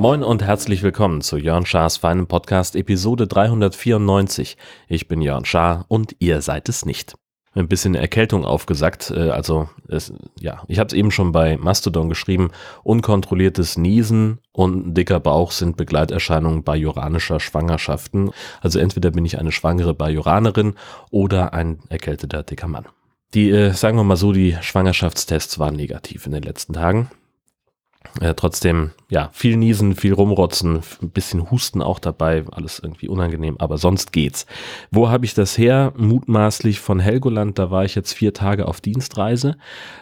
Moin 0.00 0.22
und 0.22 0.42
herzlich 0.42 0.82
willkommen 0.82 1.20
zu 1.20 1.36
Jörn 1.36 1.66
Schars 1.66 1.98
feinem 1.98 2.26
Podcast 2.26 2.74
Episode 2.74 3.26
394. 3.26 4.56
Ich 4.88 5.08
bin 5.08 5.20
Jörn 5.20 5.44
Schaar 5.44 5.84
und 5.88 6.16
ihr 6.20 6.40
seid 6.40 6.70
es 6.70 6.86
nicht. 6.86 7.16
Ein 7.52 7.66
bisschen 7.66 7.96
Erkältung 7.96 8.44
aufgesackt, 8.44 9.10
äh, 9.10 9.30
also 9.30 9.68
es, 9.88 10.12
ja, 10.38 10.62
ich 10.68 10.78
habe 10.78 10.86
es 10.86 10.92
eben 10.92 11.10
schon 11.10 11.32
bei 11.32 11.56
Mastodon 11.56 12.08
geschrieben, 12.08 12.50
unkontrolliertes 12.84 13.76
Niesen 13.76 14.38
und 14.52 14.86
ein 14.86 14.94
dicker 14.94 15.18
Bauch 15.18 15.50
sind 15.50 15.76
Begleiterscheinungen 15.76 16.62
bajoranischer 16.62 17.40
Schwangerschaften. 17.40 18.30
Also 18.60 18.78
entweder 18.78 19.10
bin 19.10 19.24
ich 19.24 19.38
eine 19.38 19.50
schwangere 19.50 19.94
Bajoranerin 19.94 20.74
oder 21.10 21.52
ein 21.52 21.80
erkälteter 21.88 22.44
dicker 22.44 22.68
Mann. 22.68 22.86
Die, 23.34 23.50
äh, 23.50 23.72
sagen 23.72 23.96
wir 23.96 24.04
mal 24.04 24.16
so, 24.16 24.32
die 24.32 24.56
Schwangerschaftstests 24.60 25.58
waren 25.58 25.74
negativ 25.74 26.26
in 26.26 26.32
den 26.32 26.42
letzten 26.42 26.72
Tagen. 26.72 27.10
Äh, 28.18 28.34
trotzdem, 28.34 28.90
ja, 29.08 29.30
viel 29.32 29.56
Niesen, 29.56 29.94
viel 29.94 30.12
Rumrotzen, 30.12 30.82
ein 31.02 31.10
bisschen 31.10 31.50
Husten 31.50 31.80
auch 31.80 31.98
dabei, 31.98 32.44
alles 32.50 32.80
irgendwie 32.80 33.08
unangenehm, 33.08 33.56
aber 33.58 33.78
sonst 33.78 34.12
geht's. 34.12 34.46
Wo 34.90 35.08
habe 35.08 35.24
ich 35.24 35.34
das 35.34 35.56
her? 35.56 35.92
Mutmaßlich 35.96 36.80
von 36.80 36.98
Helgoland, 36.98 37.58
da 37.58 37.70
war 37.70 37.84
ich 37.84 37.94
jetzt 37.94 38.12
vier 38.12 38.34
Tage 38.34 38.66
auf 38.66 38.80
Dienstreise 38.80 39.56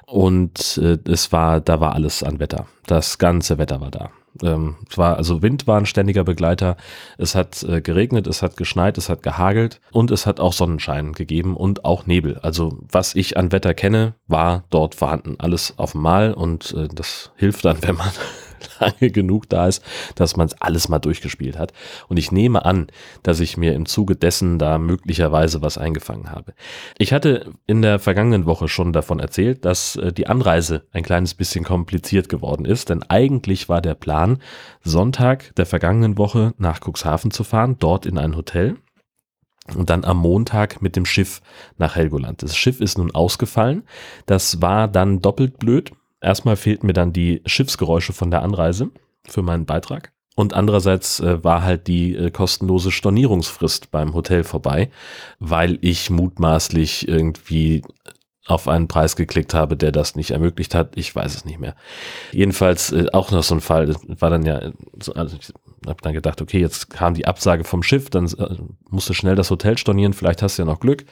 und 0.06 0.78
äh, 0.82 0.98
es 1.10 1.32
war, 1.32 1.60
da 1.60 1.80
war 1.80 1.94
alles 1.94 2.22
an 2.22 2.40
Wetter. 2.40 2.66
Das 2.86 3.18
ganze 3.18 3.58
Wetter 3.58 3.80
war 3.80 3.90
da. 3.90 4.10
Ähm, 4.42 4.76
es 4.88 4.98
war, 4.98 5.16
also 5.16 5.42
Wind 5.42 5.66
war 5.66 5.78
ein 5.78 5.86
ständiger 5.86 6.24
Begleiter. 6.24 6.76
Es 7.16 7.34
hat 7.34 7.62
äh, 7.62 7.80
geregnet, 7.80 8.26
es 8.26 8.42
hat 8.42 8.56
geschneit, 8.56 8.98
es 8.98 9.08
hat 9.08 9.22
gehagelt 9.22 9.80
und 9.92 10.10
es 10.10 10.26
hat 10.26 10.40
auch 10.40 10.52
Sonnenschein 10.52 11.12
gegeben 11.12 11.56
und 11.56 11.84
auch 11.84 12.06
Nebel. 12.06 12.38
Also 12.38 12.78
was 12.90 13.14
ich 13.14 13.36
an 13.36 13.52
Wetter 13.52 13.74
kenne, 13.74 14.14
war 14.26 14.64
dort 14.70 14.94
vorhanden. 14.94 15.36
Alles 15.38 15.74
auf 15.78 15.94
einmal 15.94 16.32
und 16.34 16.72
äh, 16.74 16.88
das 16.92 17.30
hilft 17.36 17.64
dann, 17.64 17.78
wenn 17.82 17.96
man 17.96 18.10
lange 18.80 19.10
genug 19.10 19.48
da 19.48 19.68
ist, 19.68 19.82
dass 20.14 20.36
man 20.36 20.46
es 20.46 20.60
alles 20.60 20.88
mal 20.88 20.98
durchgespielt 20.98 21.58
hat. 21.58 21.72
Und 22.08 22.16
ich 22.16 22.32
nehme 22.32 22.64
an, 22.64 22.88
dass 23.22 23.40
ich 23.40 23.56
mir 23.56 23.74
im 23.74 23.86
Zuge 23.86 24.16
dessen 24.16 24.58
da 24.58 24.78
möglicherweise 24.78 25.62
was 25.62 25.78
eingefangen 25.78 26.30
habe. 26.30 26.54
Ich 26.98 27.12
hatte 27.12 27.52
in 27.66 27.82
der 27.82 27.98
vergangenen 27.98 28.46
Woche 28.46 28.68
schon 28.68 28.92
davon 28.92 29.20
erzählt, 29.20 29.64
dass 29.64 29.96
äh, 29.96 30.12
die 30.12 30.26
Anreise 30.26 30.86
ein 30.92 31.02
kleines 31.02 31.34
bisschen 31.34 31.64
kompliziert 31.64 32.28
geworden 32.28 32.64
ist, 32.64 32.88
denn 32.90 33.02
eigentlich 33.02 33.68
war 33.68 33.80
der 33.80 33.94
Plan, 33.94 34.38
Sonntag 34.82 35.54
der 35.56 35.66
vergangenen 35.66 36.18
Woche 36.18 36.54
nach 36.58 36.80
Cuxhaven 36.80 37.30
zu 37.30 37.44
fahren, 37.44 37.76
dort 37.78 38.06
in 38.06 38.18
ein 38.18 38.36
Hotel 38.36 38.76
und 39.76 39.90
dann 39.90 40.04
am 40.04 40.18
Montag 40.18 40.80
mit 40.80 40.96
dem 40.96 41.04
Schiff 41.04 41.42
nach 41.76 41.96
Helgoland. 41.96 42.42
Das 42.42 42.56
Schiff 42.56 42.80
ist 42.80 42.98
nun 42.98 43.14
ausgefallen. 43.14 43.82
Das 44.26 44.62
war 44.62 44.88
dann 44.88 45.20
doppelt 45.20 45.58
blöd, 45.58 45.92
erstmal 46.20 46.56
fehlten 46.56 46.86
mir 46.86 46.92
dann 46.92 47.12
die 47.12 47.42
Schiffsgeräusche 47.46 48.12
von 48.12 48.30
der 48.30 48.42
Anreise 48.42 48.90
für 49.26 49.42
meinen 49.42 49.66
Beitrag. 49.66 50.12
Und 50.34 50.54
andererseits 50.54 51.18
äh, 51.18 51.42
war 51.42 51.64
halt 51.64 51.88
die 51.88 52.14
äh, 52.14 52.30
kostenlose 52.30 52.92
Stornierungsfrist 52.92 53.90
beim 53.90 54.14
Hotel 54.14 54.44
vorbei, 54.44 54.88
weil 55.40 55.78
ich 55.80 56.10
mutmaßlich 56.10 57.08
irgendwie 57.08 57.82
auf 58.46 58.66
einen 58.66 58.88
Preis 58.88 59.16
geklickt 59.16 59.52
habe, 59.52 59.76
der 59.76 59.92
das 59.92 60.16
nicht 60.16 60.30
ermöglicht 60.30 60.74
hat. 60.74 60.96
Ich 60.96 61.14
weiß 61.14 61.34
es 61.34 61.44
nicht 61.44 61.58
mehr. 61.58 61.74
Jedenfalls 62.32 62.92
äh, 62.92 63.06
auch 63.12 63.30
noch 63.30 63.42
so 63.42 63.56
ein 63.56 63.60
Fall, 63.60 63.94
war 64.06 64.30
dann 64.30 64.44
ja, 64.44 64.72
also 65.14 65.36
ich 65.38 65.52
habe 65.86 66.00
dann 66.02 66.14
gedacht, 66.14 66.40
okay, 66.40 66.60
jetzt 66.60 66.88
kam 66.88 67.14
die 67.14 67.26
Absage 67.26 67.64
vom 67.64 67.82
Schiff, 67.82 68.08
dann 68.08 68.26
äh, 68.26 68.56
musst 68.88 69.08
du 69.08 69.14
schnell 69.14 69.34
das 69.34 69.50
Hotel 69.50 69.76
stornieren, 69.76 70.14
vielleicht 70.14 70.42
hast 70.42 70.56
du 70.56 70.62
ja 70.62 70.66
noch 70.66 70.80
Glück. 70.80 71.04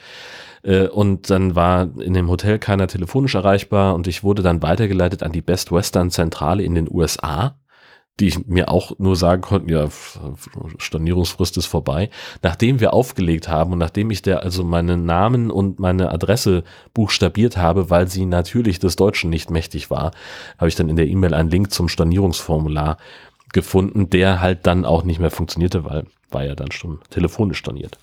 Äh, 0.67 0.87
und 0.87 1.29
dann 1.29 1.55
war 1.55 1.89
in 1.99 2.13
dem 2.13 2.29
Hotel 2.29 2.59
keiner 2.59 2.87
telefonisch 2.87 3.35
erreichbar 3.35 3.95
und 3.95 4.07
ich 4.07 4.23
wurde 4.23 4.43
dann 4.43 4.61
weitergeleitet 4.61 5.23
an 5.23 5.31
die 5.31 5.41
Best 5.41 5.71
Western 5.71 6.11
Zentrale 6.11 6.61
in 6.61 6.75
den 6.75 6.87
USA, 6.91 7.55
die 8.19 8.33
mir 8.47 8.69
auch 8.69 8.97
nur 8.97 9.15
sagen 9.15 9.41
konnten, 9.41 9.69
ja, 9.69 9.87
Stornierungsfrist 10.77 11.55
ist 11.57 11.67
vorbei. 11.67 12.09
Nachdem 12.41 12.79
wir 12.79 12.93
aufgelegt 12.93 13.47
haben 13.47 13.73
und 13.73 13.79
nachdem 13.79 14.11
ich 14.11 14.23
der 14.23 14.43
also 14.43 14.63
meinen 14.63 15.05
Namen 15.05 15.51
und 15.51 15.79
meine 15.79 16.11
Adresse 16.11 16.63
buchstabiert 16.93 17.57
habe, 17.57 17.89
weil 17.89 18.07
sie 18.07 18.25
natürlich 18.25 18.79
des 18.79 18.95
Deutschen 18.95 19.29
nicht 19.29 19.51
mächtig 19.51 19.89
war, 19.89 20.11
habe 20.57 20.67
ich 20.67 20.75
dann 20.75 20.89
in 20.89 20.95
der 20.95 21.07
E-Mail 21.07 21.33
einen 21.33 21.49
Link 21.49 21.71
zum 21.71 21.89
Stornierungsformular 21.89 22.97
gefunden, 23.53 24.09
der 24.09 24.41
halt 24.41 24.65
dann 24.65 24.83
auch 24.83 25.03
nicht 25.03 25.19
mehr 25.19 25.31
funktionierte, 25.31 25.85
weil 25.85 26.05
war 26.29 26.43
ja 26.43 26.55
dann 26.55 26.71
schon 26.71 26.99
telefonisch 27.09 27.59
storniert. 27.59 27.97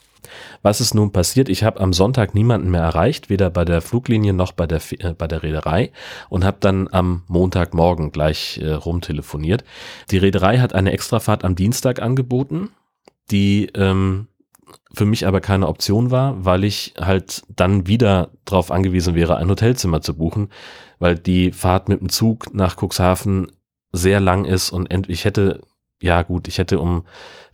Was 0.62 0.80
ist 0.80 0.94
nun 0.94 1.12
passiert? 1.12 1.48
Ich 1.48 1.64
habe 1.64 1.80
am 1.80 1.92
Sonntag 1.92 2.34
niemanden 2.34 2.70
mehr 2.70 2.82
erreicht, 2.82 3.30
weder 3.30 3.50
bei 3.50 3.64
der 3.64 3.80
Fluglinie 3.80 4.32
noch 4.32 4.52
bei 4.52 4.66
der, 4.66 4.80
äh, 4.98 5.14
bei 5.14 5.26
der 5.26 5.42
Reederei 5.42 5.92
und 6.28 6.44
habe 6.44 6.58
dann 6.60 6.88
am 6.90 7.22
Montagmorgen 7.28 8.12
gleich 8.12 8.58
äh, 8.58 8.72
rumtelefoniert. 8.72 9.64
Die 10.10 10.18
Reederei 10.18 10.58
hat 10.58 10.74
eine 10.74 10.92
Extrafahrt 10.92 11.44
am 11.44 11.54
Dienstag 11.54 12.00
angeboten, 12.00 12.70
die 13.30 13.66
ähm, 13.74 14.28
für 14.92 15.04
mich 15.04 15.26
aber 15.26 15.40
keine 15.40 15.68
Option 15.68 16.10
war, 16.10 16.44
weil 16.44 16.64
ich 16.64 16.94
halt 17.00 17.42
dann 17.48 17.86
wieder 17.86 18.30
darauf 18.44 18.70
angewiesen 18.70 19.14
wäre, 19.14 19.36
ein 19.36 19.48
Hotelzimmer 19.48 20.00
zu 20.00 20.14
buchen, 20.14 20.50
weil 20.98 21.16
die 21.16 21.52
Fahrt 21.52 21.88
mit 21.88 22.00
dem 22.00 22.08
Zug 22.08 22.54
nach 22.54 22.76
Cuxhaven 22.76 23.50
sehr 23.92 24.20
lang 24.20 24.44
ist 24.44 24.70
und 24.70 24.88
ich 25.08 25.24
hätte, 25.24 25.60
ja 26.00 26.22
gut, 26.22 26.48
ich 26.48 26.58
hätte 26.58 26.80
um 26.80 27.04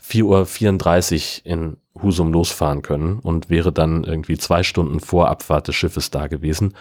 4.34 0.03 1.41
Uhr 1.41 1.47
in 1.47 1.76
Husum 2.03 2.33
losfahren 2.33 2.83
können 2.83 3.19
und 3.19 3.50
wäre 3.50 3.72
dann 3.72 4.05
irgendwie 4.05 4.38
zwei 4.38 4.62
Stunden 4.62 5.00
vor 5.00 5.28
Abfahrt 5.28 5.69
des 5.69 5.77
Schiffes 5.77 6.11
da 6.11 6.27
gewesen. 6.27 6.75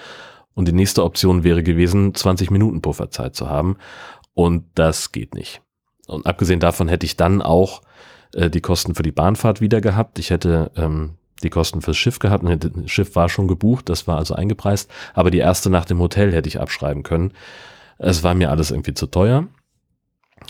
Und 0.53 0.68
die 0.68 0.74
nächste 0.74 1.03
Option 1.03 1.44
wäre 1.44 1.63
gewesen, 1.63 2.13
20 2.13 2.52
Minuten 2.52 2.81
Pufferzeit 2.81 3.35
zu 3.35 3.50
haben. 3.50 3.78
Und 4.34 4.66
das 4.75 5.12
geht 5.12 5.34
nicht. 5.34 5.62
Und 6.08 6.25
abgesehen 6.25 6.59
davon 6.59 6.88
hätte 6.88 7.06
ich 7.06 7.18
dann 7.18 7.41
auch 7.41 7.81
äh, 8.34 8.50
die 8.50 8.62
Kosten 8.62 8.96
für 8.96 9.03
die 9.03 9.12
Bahnfahrt 9.12 9.62
wieder 9.62 9.81
gehabt. 9.81 10.19
Ich 10.19 10.29
hätte 10.29 10.72
ähm, 10.75 11.16
die 11.44 11.50
Kosten 11.50 11.81
fürs 11.81 11.97
Schiff 11.97 12.19
gehabt. 12.19 12.44
Das 12.44 12.91
Schiff 12.91 13.16
war 13.16 13.29
schon 13.29 13.47
gebucht, 13.47 13.90
das 13.90 14.08
war 14.08 14.18
also 14.18 14.35
eingepreist. 14.35 14.90
Aber 15.13 15.31
die 15.31 15.38
erste 15.38 15.69
Nacht 15.69 15.91
im 15.91 16.00
Hotel 16.00 16.34
hätte 16.34 16.50
ich 16.50 16.59
abschreiben 16.59 17.03
können. 17.03 17.34
Es 17.97 18.24
war 18.24 18.34
mir 18.34 18.50
alles 18.50 18.72
irgendwie 18.72 18.94
zu 18.94 19.08
teuer. 19.08 19.47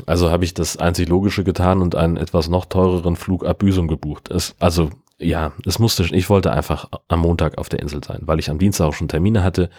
Also 0.06 0.30
habe 0.30 0.46
ich 0.46 0.54
das 0.54 0.78
einzig 0.78 1.10
Logische 1.10 1.44
getan 1.44 1.82
und 1.82 1.96
einen 1.96 2.18
etwas 2.18 2.48
noch 2.48 2.66
teureren 2.66 3.16
Flug 3.16 3.46
ab 3.46 3.60
Büsum 3.60 3.88
gebucht. 3.88 4.30
Es, 4.32 4.56
also 4.60 4.90
ja, 5.18 5.52
es 5.66 5.80
musste, 5.80 6.04
ich 6.16 6.30
wollte 6.30 6.52
einfach 6.52 6.90
am 7.08 7.20
Montag 7.20 7.58
auf 7.58 7.70
der 7.70 7.80
Insel 7.80 8.04
sein, 8.04 8.22
weil 8.22 8.40
ich 8.40 8.50
am 8.50 8.60
Dienstag 8.60 8.86
auch 8.86 8.94
schon 8.94 9.10
Termine 9.10 9.44
hatte 9.44 9.70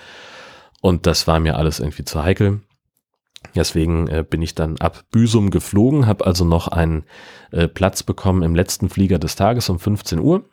und 0.81 1.07
das 1.07 1.27
war 1.27 1.41
mir 1.41 1.57
alles 1.57 1.81
irgendwie 1.81 2.05
zu 2.05 2.23
heikel. 2.23 2.61
Deswegen 3.55 4.07
äh, 4.09 4.23
bin 4.29 4.43
ich 4.43 4.55
dann 4.55 4.77
ab 4.79 5.05
Büsum 5.11 5.51
geflogen, 5.51 6.07
habe 6.07 6.27
also 6.27 6.45
noch 6.45 6.69
einen 6.69 7.05
äh, 7.53 7.69
Platz 7.69 8.03
bekommen 8.03 8.43
im 8.43 8.55
letzten 8.55 8.91
Flieger 8.91 9.19
des 9.19 9.35
Tages 9.35 9.71
um 9.71 9.79
15 9.79 10.19
Uhr 10.19 10.45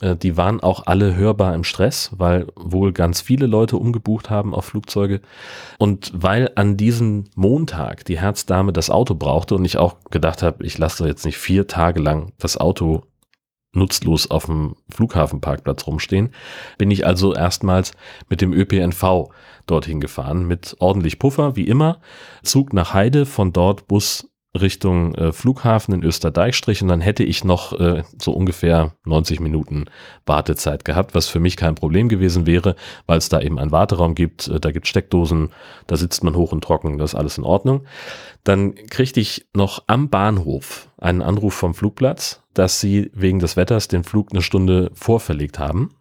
die 0.00 0.36
waren 0.36 0.60
auch 0.60 0.86
alle 0.86 1.14
hörbar 1.14 1.54
im 1.54 1.64
Stress, 1.64 2.10
weil 2.16 2.46
wohl 2.56 2.92
ganz 2.92 3.20
viele 3.20 3.46
Leute 3.46 3.76
umgebucht 3.76 4.28
haben 4.28 4.54
auf 4.54 4.66
Flugzeuge. 4.66 5.20
Und 5.78 6.12
weil 6.14 6.50
an 6.56 6.76
diesem 6.76 7.24
Montag 7.36 8.04
die 8.04 8.18
Herzdame 8.18 8.72
das 8.72 8.90
Auto 8.90 9.14
brauchte 9.14 9.54
und 9.54 9.64
ich 9.64 9.78
auch 9.78 9.96
gedacht 10.10 10.42
habe, 10.42 10.64
ich 10.66 10.78
lasse 10.78 11.06
jetzt 11.06 11.24
nicht 11.24 11.38
vier 11.38 11.68
Tage 11.68 12.00
lang 12.00 12.32
das 12.38 12.56
Auto 12.56 13.02
nutzlos 13.72 14.30
auf 14.30 14.46
dem 14.46 14.76
Flughafenparkplatz 14.88 15.86
rumstehen, 15.86 16.30
bin 16.78 16.90
ich 16.90 17.06
also 17.06 17.34
erstmals 17.34 17.92
mit 18.28 18.40
dem 18.40 18.52
ÖPNV 18.52 19.30
dorthin 19.66 20.00
gefahren, 20.00 20.46
mit 20.46 20.76
ordentlich 20.78 21.18
Puffer, 21.18 21.56
wie 21.56 21.66
immer. 21.66 22.00
Zug 22.42 22.72
nach 22.72 22.94
Heide, 22.94 23.26
von 23.26 23.52
dort 23.52 23.88
Bus 23.88 24.28
Richtung 24.58 25.14
äh, 25.14 25.32
Flughafen 25.32 25.94
in 25.94 26.04
Österdeichstrich 26.04 26.80
und 26.80 26.88
dann 26.88 27.00
hätte 27.00 27.24
ich 27.24 27.44
noch 27.44 27.78
äh, 27.78 28.04
so 28.20 28.32
ungefähr 28.32 28.92
90 29.04 29.40
Minuten 29.40 29.86
Wartezeit 30.26 30.84
gehabt, 30.84 31.14
was 31.14 31.28
für 31.28 31.40
mich 31.40 31.56
kein 31.56 31.74
Problem 31.74 32.08
gewesen 32.08 32.46
wäre, 32.46 32.76
weil 33.06 33.18
es 33.18 33.28
da 33.28 33.40
eben 33.40 33.58
einen 33.58 33.72
Warteraum 33.72 34.14
gibt, 34.14 34.48
äh, 34.48 34.60
da 34.60 34.70
gibt 34.70 34.86
Steckdosen, 34.86 35.50
da 35.86 35.96
sitzt 35.96 36.22
man 36.22 36.36
hoch 36.36 36.52
und 36.52 36.62
trocken, 36.62 36.98
das 36.98 37.12
ist 37.12 37.18
alles 37.18 37.38
in 37.38 37.44
Ordnung. 37.44 37.84
Dann 38.44 38.74
kriegte 38.74 39.20
ich 39.20 39.46
noch 39.54 39.82
am 39.86 40.08
Bahnhof 40.08 40.88
einen 40.98 41.22
Anruf 41.22 41.54
vom 41.54 41.74
Flugplatz, 41.74 42.42
dass 42.54 42.80
sie 42.80 43.10
wegen 43.14 43.40
des 43.40 43.56
Wetters 43.56 43.88
den 43.88 44.04
Flug 44.04 44.28
eine 44.32 44.42
Stunde 44.42 44.90
vorverlegt 44.94 45.58
haben. 45.58 45.96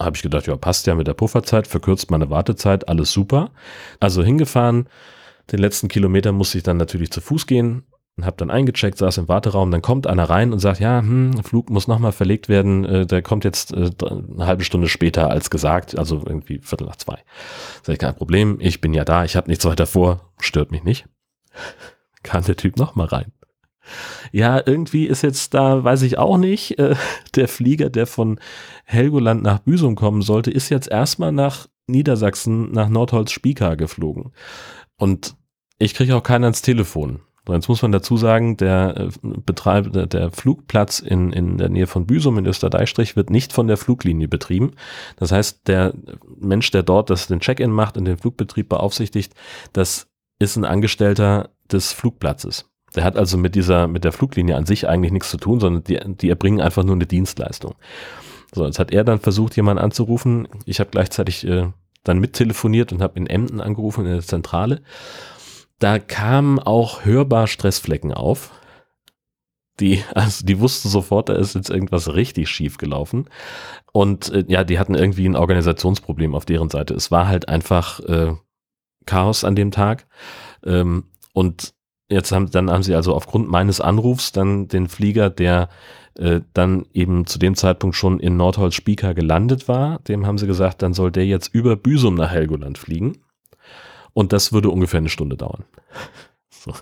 Habe 0.00 0.16
ich 0.16 0.22
gedacht, 0.22 0.46
ja, 0.46 0.56
passt 0.56 0.86
ja 0.86 0.94
mit 0.94 1.06
der 1.06 1.14
Pufferzeit, 1.14 1.66
verkürzt 1.66 2.10
meine 2.10 2.30
Wartezeit, 2.30 2.88
alles 2.88 3.12
super. 3.12 3.50
Also 3.98 4.22
hingefahren, 4.22 4.88
den 5.52 5.58
letzten 5.58 5.88
Kilometer 5.88 6.32
musste 6.32 6.58
ich 6.58 6.64
dann 6.64 6.76
natürlich 6.76 7.10
zu 7.10 7.20
Fuß 7.20 7.46
gehen 7.46 7.84
und 8.16 8.26
habe 8.26 8.36
dann 8.36 8.50
eingecheckt, 8.50 8.98
saß 8.98 9.18
im 9.18 9.28
Warteraum. 9.28 9.70
Dann 9.70 9.82
kommt 9.82 10.06
einer 10.06 10.28
rein 10.28 10.52
und 10.52 10.58
sagt, 10.58 10.80
ja, 10.80 11.00
hm, 11.00 11.42
Flug 11.42 11.70
muss 11.70 11.88
nochmal 11.88 12.12
verlegt 12.12 12.48
werden. 12.48 12.84
Äh, 12.84 13.06
der 13.06 13.22
kommt 13.22 13.44
jetzt 13.44 13.72
äh, 13.72 13.90
eine 14.02 14.46
halbe 14.46 14.64
Stunde 14.64 14.88
später 14.88 15.30
als 15.30 15.50
gesagt, 15.50 15.98
also 15.98 16.22
irgendwie 16.26 16.58
Viertel 16.58 16.86
nach 16.86 16.96
zwei. 16.96 17.18
Sag 17.82 17.94
ich, 17.94 17.98
kein 17.98 18.14
Problem, 18.14 18.58
ich 18.60 18.80
bin 18.80 18.94
ja 18.94 19.04
da, 19.04 19.24
ich 19.24 19.36
habe 19.36 19.48
nichts 19.48 19.64
weiter 19.64 19.86
vor, 19.86 20.32
stört 20.38 20.70
mich 20.70 20.84
nicht. 20.84 21.06
Kam 22.22 22.44
der 22.44 22.56
Typ 22.56 22.76
nochmal 22.76 23.06
rein. 23.06 23.32
ja, 24.30 24.60
irgendwie 24.64 25.06
ist 25.06 25.22
jetzt 25.22 25.54
da, 25.54 25.82
weiß 25.82 26.02
ich 26.02 26.18
auch 26.18 26.36
nicht, 26.36 26.78
äh, 26.78 26.94
der 27.34 27.48
Flieger, 27.48 27.88
der 27.88 28.06
von 28.06 28.38
Helgoland 28.84 29.42
nach 29.42 29.60
Büsum 29.60 29.94
kommen 29.94 30.20
sollte, 30.20 30.50
ist 30.50 30.68
jetzt 30.68 30.88
erstmal 30.88 31.32
nach 31.32 31.68
Niedersachsen, 31.86 32.70
nach 32.70 32.88
Nordholz-Spieker 32.88 33.76
geflogen. 33.76 34.32
Und 34.96 35.34
ich 35.80 35.94
kriege 35.94 36.14
auch 36.14 36.22
keinen 36.22 36.44
ans 36.44 36.62
Telefon. 36.62 37.20
Jetzt 37.48 37.68
muss 37.68 37.82
man 37.82 37.90
dazu 37.90 38.16
sagen, 38.16 38.56
der 38.58 38.94
äh, 38.96 39.08
Betreiber, 39.22 40.06
der 40.06 40.30
Flugplatz 40.30 41.00
in, 41.00 41.32
in 41.32 41.58
der 41.58 41.68
Nähe 41.68 41.88
von 41.88 42.06
Büsum 42.06 42.38
in 42.38 42.46
Österdeistrich 42.46 43.16
wird 43.16 43.30
nicht 43.30 43.52
von 43.52 43.66
der 43.66 43.76
Fluglinie 43.76 44.28
betrieben. 44.28 44.72
Das 45.16 45.32
heißt, 45.32 45.66
der 45.66 45.94
Mensch, 46.38 46.70
der 46.70 46.84
dort 46.84 47.10
das 47.10 47.26
den 47.26 47.40
Check-in 47.40 47.72
macht 47.72 47.96
und 47.96 48.04
den 48.04 48.18
Flugbetrieb 48.18 48.68
beaufsichtigt, 48.68 49.34
das 49.72 50.06
ist 50.38 50.56
ein 50.56 50.64
Angestellter 50.64 51.50
des 51.72 51.92
Flugplatzes. 51.92 52.66
Der 52.94 53.04
hat 53.04 53.16
also 53.16 53.38
mit 53.38 53.54
dieser, 53.54 53.88
mit 53.88 54.04
der 54.04 54.12
Fluglinie 54.12 54.54
an 54.54 54.66
sich 54.66 54.86
eigentlich 54.86 55.12
nichts 55.12 55.30
zu 55.30 55.38
tun, 55.38 55.60
sondern 55.60 55.82
die, 55.84 55.98
die 56.16 56.28
erbringen 56.28 56.60
einfach 56.60 56.84
nur 56.84 56.94
eine 56.94 57.06
Dienstleistung. 57.06 57.74
So, 58.52 58.66
jetzt 58.66 58.78
hat 58.78 58.92
er 58.92 59.02
dann 59.02 59.18
versucht, 59.18 59.56
jemanden 59.56 59.82
anzurufen. 59.82 60.46
Ich 60.66 60.78
habe 60.78 60.90
gleichzeitig 60.90 61.46
äh, 61.46 61.68
dann 62.04 62.18
mittelefoniert 62.18 62.92
und 62.92 63.02
habe 63.02 63.18
in 63.18 63.26
Emden 63.26 63.60
angerufen 63.60 64.04
in 64.06 64.12
der 64.12 64.22
Zentrale 64.22 64.82
da 65.80 65.98
kamen 65.98 66.58
auch 66.60 67.04
hörbar 67.04 67.46
Stressflecken 67.48 68.14
auf. 68.14 68.52
Die, 69.80 70.04
also 70.14 70.44
die 70.44 70.60
wussten 70.60 70.88
sofort, 70.88 71.30
da 71.30 71.34
ist 71.34 71.54
jetzt 71.54 71.70
irgendwas 71.70 72.14
richtig 72.14 72.48
schief 72.48 72.76
gelaufen. 72.76 73.28
Und 73.92 74.30
äh, 74.30 74.44
ja, 74.46 74.62
die 74.62 74.78
hatten 74.78 74.94
irgendwie 74.94 75.26
ein 75.26 75.36
Organisationsproblem 75.36 76.34
auf 76.34 76.44
deren 76.44 76.68
Seite. 76.68 76.94
Es 76.94 77.10
war 77.10 77.26
halt 77.26 77.48
einfach 77.48 78.00
äh, 78.00 78.34
Chaos 79.06 79.42
an 79.42 79.56
dem 79.56 79.70
Tag. 79.70 80.06
Ähm, 80.64 81.04
und 81.32 81.72
jetzt 82.10 82.30
haben, 82.30 82.50
dann 82.50 82.70
haben 82.70 82.82
sie 82.82 82.94
also 82.94 83.14
aufgrund 83.14 83.48
meines 83.48 83.80
Anrufs 83.80 84.32
dann 84.32 84.68
den 84.68 84.86
Flieger, 84.88 85.30
der 85.30 85.70
äh, 86.18 86.40
dann 86.52 86.84
eben 86.92 87.26
zu 87.26 87.38
dem 87.38 87.54
Zeitpunkt 87.54 87.96
schon 87.96 88.20
in 88.20 88.36
Nordholz-Spieker 88.36 89.14
gelandet 89.14 89.66
war, 89.68 90.00
dem 90.00 90.26
haben 90.26 90.36
sie 90.36 90.46
gesagt, 90.46 90.82
dann 90.82 90.92
soll 90.92 91.10
der 91.10 91.24
jetzt 91.24 91.54
über 91.54 91.76
Büsum 91.76 92.16
nach 92.16 92.30
Helgoland 92.30 92.76
fliegen. 92.76 93.18
Und 94.12 94.32
das 94.32 94.52
würde 94.52 94.70
ungefähr 94.70 94.98
eine 94.98 95.08
Stunde 95.08 95.36
dauern. 95.36 95.64
So. 96.50 96.72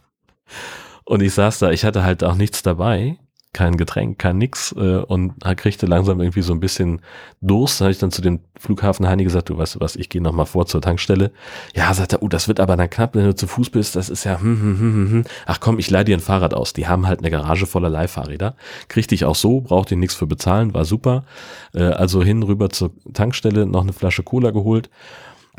Und 1.04 1.22
ich 1.22 1.34
saß 1.34 1.60
da, 1.60 1.70
ich 1.70 1.84
hatte 1.84 2.02
halt 2.02 2.24
auch 2.24 2.34
nichts 2.34 2.62
dabei, 2.62 3.18
kein 3.54 3.76
Getränk, 3.76 4.18
kein 4.18 4.38
nix 4.38 4.72
äh, 4.72 4.98
und 4.98 5.40
kriegte 5.56 5.86
langsam 5.86 6.20
irgendwie 6.20 6.42
so 6.42 6.52
ein 6.52 6.60
bisschen 6.60 7.00
Durst. 7.40 7.80
Da 7.80 7.86
habe 7.86 7.92
ich 7.92 7.98
dann 7.98 8.10
zu 8.10 8.20
dem 8.20 8.40
Flughafen 8.58 9.08
Heini 9.08 9.24
gesagt, 9.24 9.48
du 9.48 9.56
weißt 9.56 9.76
du 9.76 9.80
was, 9.80 9.96
ich 9.96 10.10
gehe 10.10 10.20
nochmal 10.20 10.46
vor 10.46 10.66
zur 10.66 10.82
Tankstelle. 10.82 11.32
Ja, 11.74 11.92
sagt 11.94 12.12
er, 12.12 12.22
oh, 12.22 12.28
das 12.28 12.46
wird 12.46 12.60
aber 12.60 12.76
dann 12.76 12.90
knapp, 12.90 13.14
wenn 13.14 13.24
du 13.24 13.34
zu 13.34 13.46
Fuß 13.46 13.70
bist, 13.70 13.96
das 13.96 14.10
ist 14.10 14.24
ja, 14.24 14.38
hm, 14.38 14.60
hm, 14.60 14.78
hm, 14.78 14.78
hm. 14.78 15.10
hm. 15.10 15.24
ach 15.46 15.60
komm, 15.60 15.78
ich 15.78 15.88
leih 15.90 16.04
dir 16.04 16.16
ein 16.16 16.20
Fahrrad 16.20 16.52
aus. 16.52 16.74
Die 16.74 16.88
haben 16.88 17.06
halt 17.06 17.20
eine 17.20 17.30
Garage 17.30 17.66
voller 17.66 17.88
Leihfahrräder. 17.88 18.54
Kriegte 18.88 19.14
ich 19.14 19.24
auch 19.24 19.36
so, 19.36 19.62
brauchte 19.62 19.96
nichts 19.96 20.14
für 20.14 20.26
bezahlen, 20.26 20.74
war 20.74 20.84
super. 20.84 21.24
Äh, 21.72 21.84
also 21.84 22.22
hin, 22.22 22.42
rüber 22.42 22.68
zur 22.68 22.90
Tankstelle, 23.14 23.66
noch 23.66 23.82
eine 23.82 23.94
Flasche 23.94 24.22
Cola 24.22 24.50
geholt 24.50 24.90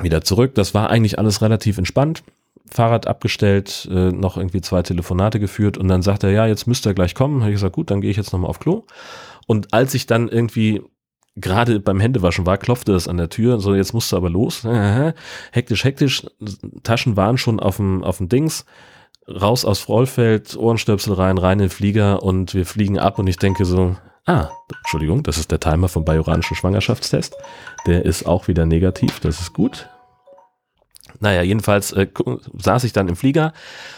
wieder 0.04 0.22
zurück. 0.22 0.56
Das 0.56 0.74
war 0.74 0.90
eigentlich 0.90 1.20
alles 1.20 1.42
relativ 1.42 1.78
entspannt. 1.78 2.24
Fahrrad 2.72 3.08
abgestellt, 3.08 3.88
äh, 3.92 4.12
noch 4.12 4.38
irgendwie 4.38 4.62
zwei 4.62 4.84
Telefonate 4.84 5.40
geführt 5.40 5.78
und 5.78 5.88
dann 5.88 6.02
sagt 6.02 6.24
er, 6.24 6.32
ja, 6.32 6.46
jetzt 6.46 6.68
müsste 6.68 6.90
er 6.90 6.94
gleich 6.94 7.16
kommen. 7.16 7.42
Habe 7.42 7.52
ich 7.52 7.56
gesagt, 7.56 7.76
gut, 7.76 7.90
dann 7.90 8.02
gehe 8.02 8.12
ich 8.12 8.18
jetzt 8.18 8.32
nochmal 8.32 8.50
auf 8.50 8.60
Klo. 8.60 8.84
Und 9.48 9.74
als 9.74 9.94
ich 9.96 10.06
dann 10.06 10.30
irgendwie 10.30 10.84
gerade 11.36 11.80
beim 11.80 12.00
Händewaschen 12.00 12.46
war, 12.46 12.58
klopfte 12.58 12.94
es 12.94 13.08
an 13.08 13.18
der 13.18 13.30
Tür, 13.30 13.60
so 13.60 13.74
jetzt 13.74 13.94
musst 13.94 14.12
du 14.12 14.18
aber 14.18 14.30
los. 14.30 14.64
hektisch, 15.52 15.84
hektisch, 15.84 16.26
Taschen 16.84 17.18
waren 17.18 17.38
schon 17.38 17.60
auf 17.60 17.78
dem, 17.78 18.04
auf 18.04 18.18
dem 18.18 18.30
Dings, 18.30 18.66
raus 19.28 19.66
aus 19.66 19.80
Frollfeld, 19.80 20.56
Ohrenstöpsel 20.58 21.14
rein, 21.14 21.38
rein 21.38 21.60
in 21.60 21.66
den 21.66 21.70
Flieger 21.70 22.24
und 22.24 22.54
wir 22.54 22.66
fliegen 22.66 23.00
ab 23.00 23.20
und 23.20 23.28
ich 23.28 23.38
denke 23.38 23.66
so, 23.66 23.96
Ah, 24.30 24.52
Entschuldigung, 24.82 25.24
das 25.24 25.40
ist 25.40 25.50
der 25.50 25.60
Timer 25.60 25.90
vom 25.90 26.06
bajoranischen 26.06 26.56
Schwangerschaftstest. 26.56 27.36
Der 27.88 28.06
ist 28.06 28.28
auch 28.28 28.48
wieder 28.48 28.68
negativ, 28.68 29.20
das 29.22 29.42
ist 29.42 29.54
gut. 29.54 29.90
Naja, 31.20 31.42
jedenfalls 31.42 31.94
äh, 31.94 32.06
saß 32.56 32.84
ich 32.84 32.94
dann 32.94 33.08
im 33.08 33.16
Flieger 33.16 33.54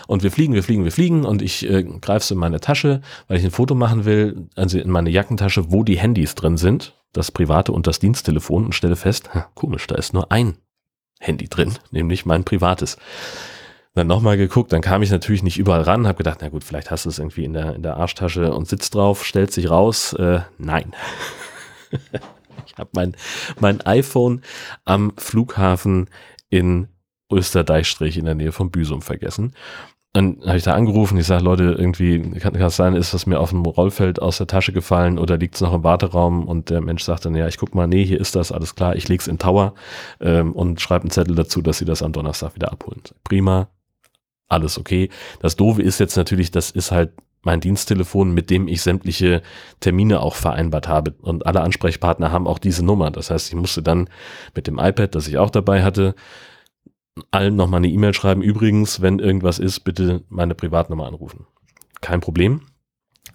und 0.08 0.24
wir 0.24 0.32
fliegen, 0.32 0.54
wir 0.54 0.64
fliegen, 0.64 0.86
wir 0.86 0.94
fliegen 0.94 1.26
und 1.26 1.42
ich 1.42 1.70
äh, 1.70 1.84
greife 1.84 2.26
so 2.26 2.36
in 2.36 2.40
meine 2.40 2.62
Tasche, 2.62 3.02
weil 3.28 3.40
ich 3.40 3.44
ein 3.44 3.52
Foto 3.52 3.76
machen 3.76 4.06
will, 4.06 4.48
also 4.56 4.80
in 4.80 4.90
meine 4.90 5.10
Jackentasche, 5.10 5.70
wo 5.70 5.84
die 5.84 6.00
Handys 6.00 6.34
drin 6.34 6.56
sind, 6.56 6.96
das 7.12 7.30
private 7.30 7.74
und 7.74 7.86
das 7.86 8.00
Diensttelefon 8.00 8.64
und 8.64 8.74
stelle 8.74 8.96
fest, 8.96 9.30
komisch, 9.54 9.86
da 9.88 9.96
ist 9.96 10.14
nur 10.14 10.32
ein 10.32 10.56
Handy 11.20 11.50
drin, 11.50 11.74
nämlich 11.92 12.26
mein 12.26 12.46
privates 12.46 12.96
dann 13.94 14.08
nochmal 14.08 14.38
geguckt, 14.38 14.72
dann 14.72 14.82
kam 14.82 15.02
ich 15.02 15.12
natürlich 15.12 15.44
nicht 15.44 15.60
überall 15.60 15.82
ran, 15.82 16.08
habe 16.08 16.18
gedacht, 16.18 16.40
na 16.42 16.50
gut, 16.50 16.64
vielleicht 16.64 16.92
hast 16.92 17.06
du 17.06 17.10
es 17.10 17.20
irgendwie 17.20 17.44
in 17.44 17.54
der, 17.54 17.76
in 17.76 17.84
der 17.84 17.98
Arschtasche 17.98 18.54
und 18.54 18.68
sitzt 18.68 18.96
drauf, 18.96 19.26
stellt 19.26 19.52
sich 19.52 19.70
raus, 19.70 20.14
äh, 20.14 20.42
nein. 20.58 20.94
ich 22.66 22.78
habe 22.78 22.90
mein, 22.94 23.16
mein 23.60 23.82
iPhone 23.82 24.42
am 24.86 25.12
Flughafen 25.18 26.10
in 26.50 26.88
Österdeichstrich 27.32 28.18
in 28.18 28.26
der 28.26 28.36
Nähe 28.36 28.52
von 28.52 28.72
Büsum 28.72 29.02
vergessen. 29.02 29.54
Dann 30.14 30.42
habe 30.46 30.58
ich 30.58 30.64
da 30.64 30.74
angerufen, 30.74 31.18
ich 31.18 31.26
sage, 31.26 31.44
Leute, 31.44 31.76
irgendwie 31.78 32.20
kann, 32.40 32.54
es 32.56 32.76
sein, 32.76 32.96
ist 32.96 33.14
das 33.14 33.26
mir 33.26 33.40
auf 33.40 33.52
dem 33.52 33.64
Rollfeld 33.66 34.22
aus 34.22 34.38
der 34.38 34.48
Tasche 34.48 34.74
gefallen 34.74 35.18
oder 35.18 35.38
liegt 35.38 35.56
es 35.56 35.62
noch 35.62 35.74
im 35.74 35.86
Warteraum? 35.86 36.50
Und 36.50 36.70
der 36.70 36.82
Mensch 36.82 37.04
sagt 37.04 37.26
dann, 37.26 37.36
ja, 37.36 37.48
ich 37.48 37.58
guck 37.58 37.76
mal, 37.76 37.88
nee, 37.88 38.04
hier 38.04 38.20
ist 38.20 38.36
das, 38.36 38.52
alles 38.52 38.76
klar, 38.76 38.98
ich 38.98 39.08
leg's 39.08 39.28
in 39.28 39.40
Tower 39.40 39.74
ähm, 40.20 40.52
und 40.52 40.82
schreibe 40.82 41.04
einen 41.04 41.12
Zettel 41.12 41.36
dazu, 41.36 41.62
dass 41.62 41.78
sie 41.78 41.86
das 41.86 42.04
am 42.04 42.12
Donnerstag 42.12 42.56
wieder 42.56 42.74
abholen. 42.74 43.02
Prima, 43.24 43.70
alles 44.52 44.78
okay. 44.78 45.10
Das 45.40 45.56
Doofe 45.56 45.82
ist 45.82 46.00
jetzt 46.00 46.16
natürlich, 46.16 46.52
das 46.52 46.72
ist 46.72 46.92
halt 46.92 47.12
mein 47.44 47.60
Diensttelefon, 47.60 48.34
mit 48.34 48.50
dem 48.50 48.68
ich 48.68 48.82
sämtliche 48.82 49.42
Termine 49.80 50.22
auch 50.22 50.36
vereinbart 50.36 50.88
habe. 50.88 51.16
Und 51.22 51.46
alle 51.46 51.62
Ansprechpartner 51.62 52.32
haben 52.32 52.48
auch 52.48 52.60
diese 52.60 52.86
Nummer. 52.86 53.12
Das 53.12 53.32
heißt, 53.32 53.50
ich 53.50 53.56
musste 53.56 53.82
dann 53.82 54.10
mit 54.56 54.68
dem 54.68 54.78
iPad, 54.78 55.16
das 55.16 55.28
ich 55.28 55.38
auch 55.38 55.50
dabei 55.50 55.84
hatte, 55.84 56.16
allen 57.32 57.56
nochmal 57.56 57.80
eine 57.80 57.90
E-Mail 57.90 58.14
schreiben. 58.14 58.42
Übrigens, 58.42 59.02
wenn 59.02 59.20
irgendwas 59.20 59.60
ist, 59.60 59.82
bitte 59.82 60.24
meine 60.30 60.56
Privatnummer 60.56 61.08
anrufen. 61.08 61.48
Kein 62.00 62.22
Problem. 62.22 62.62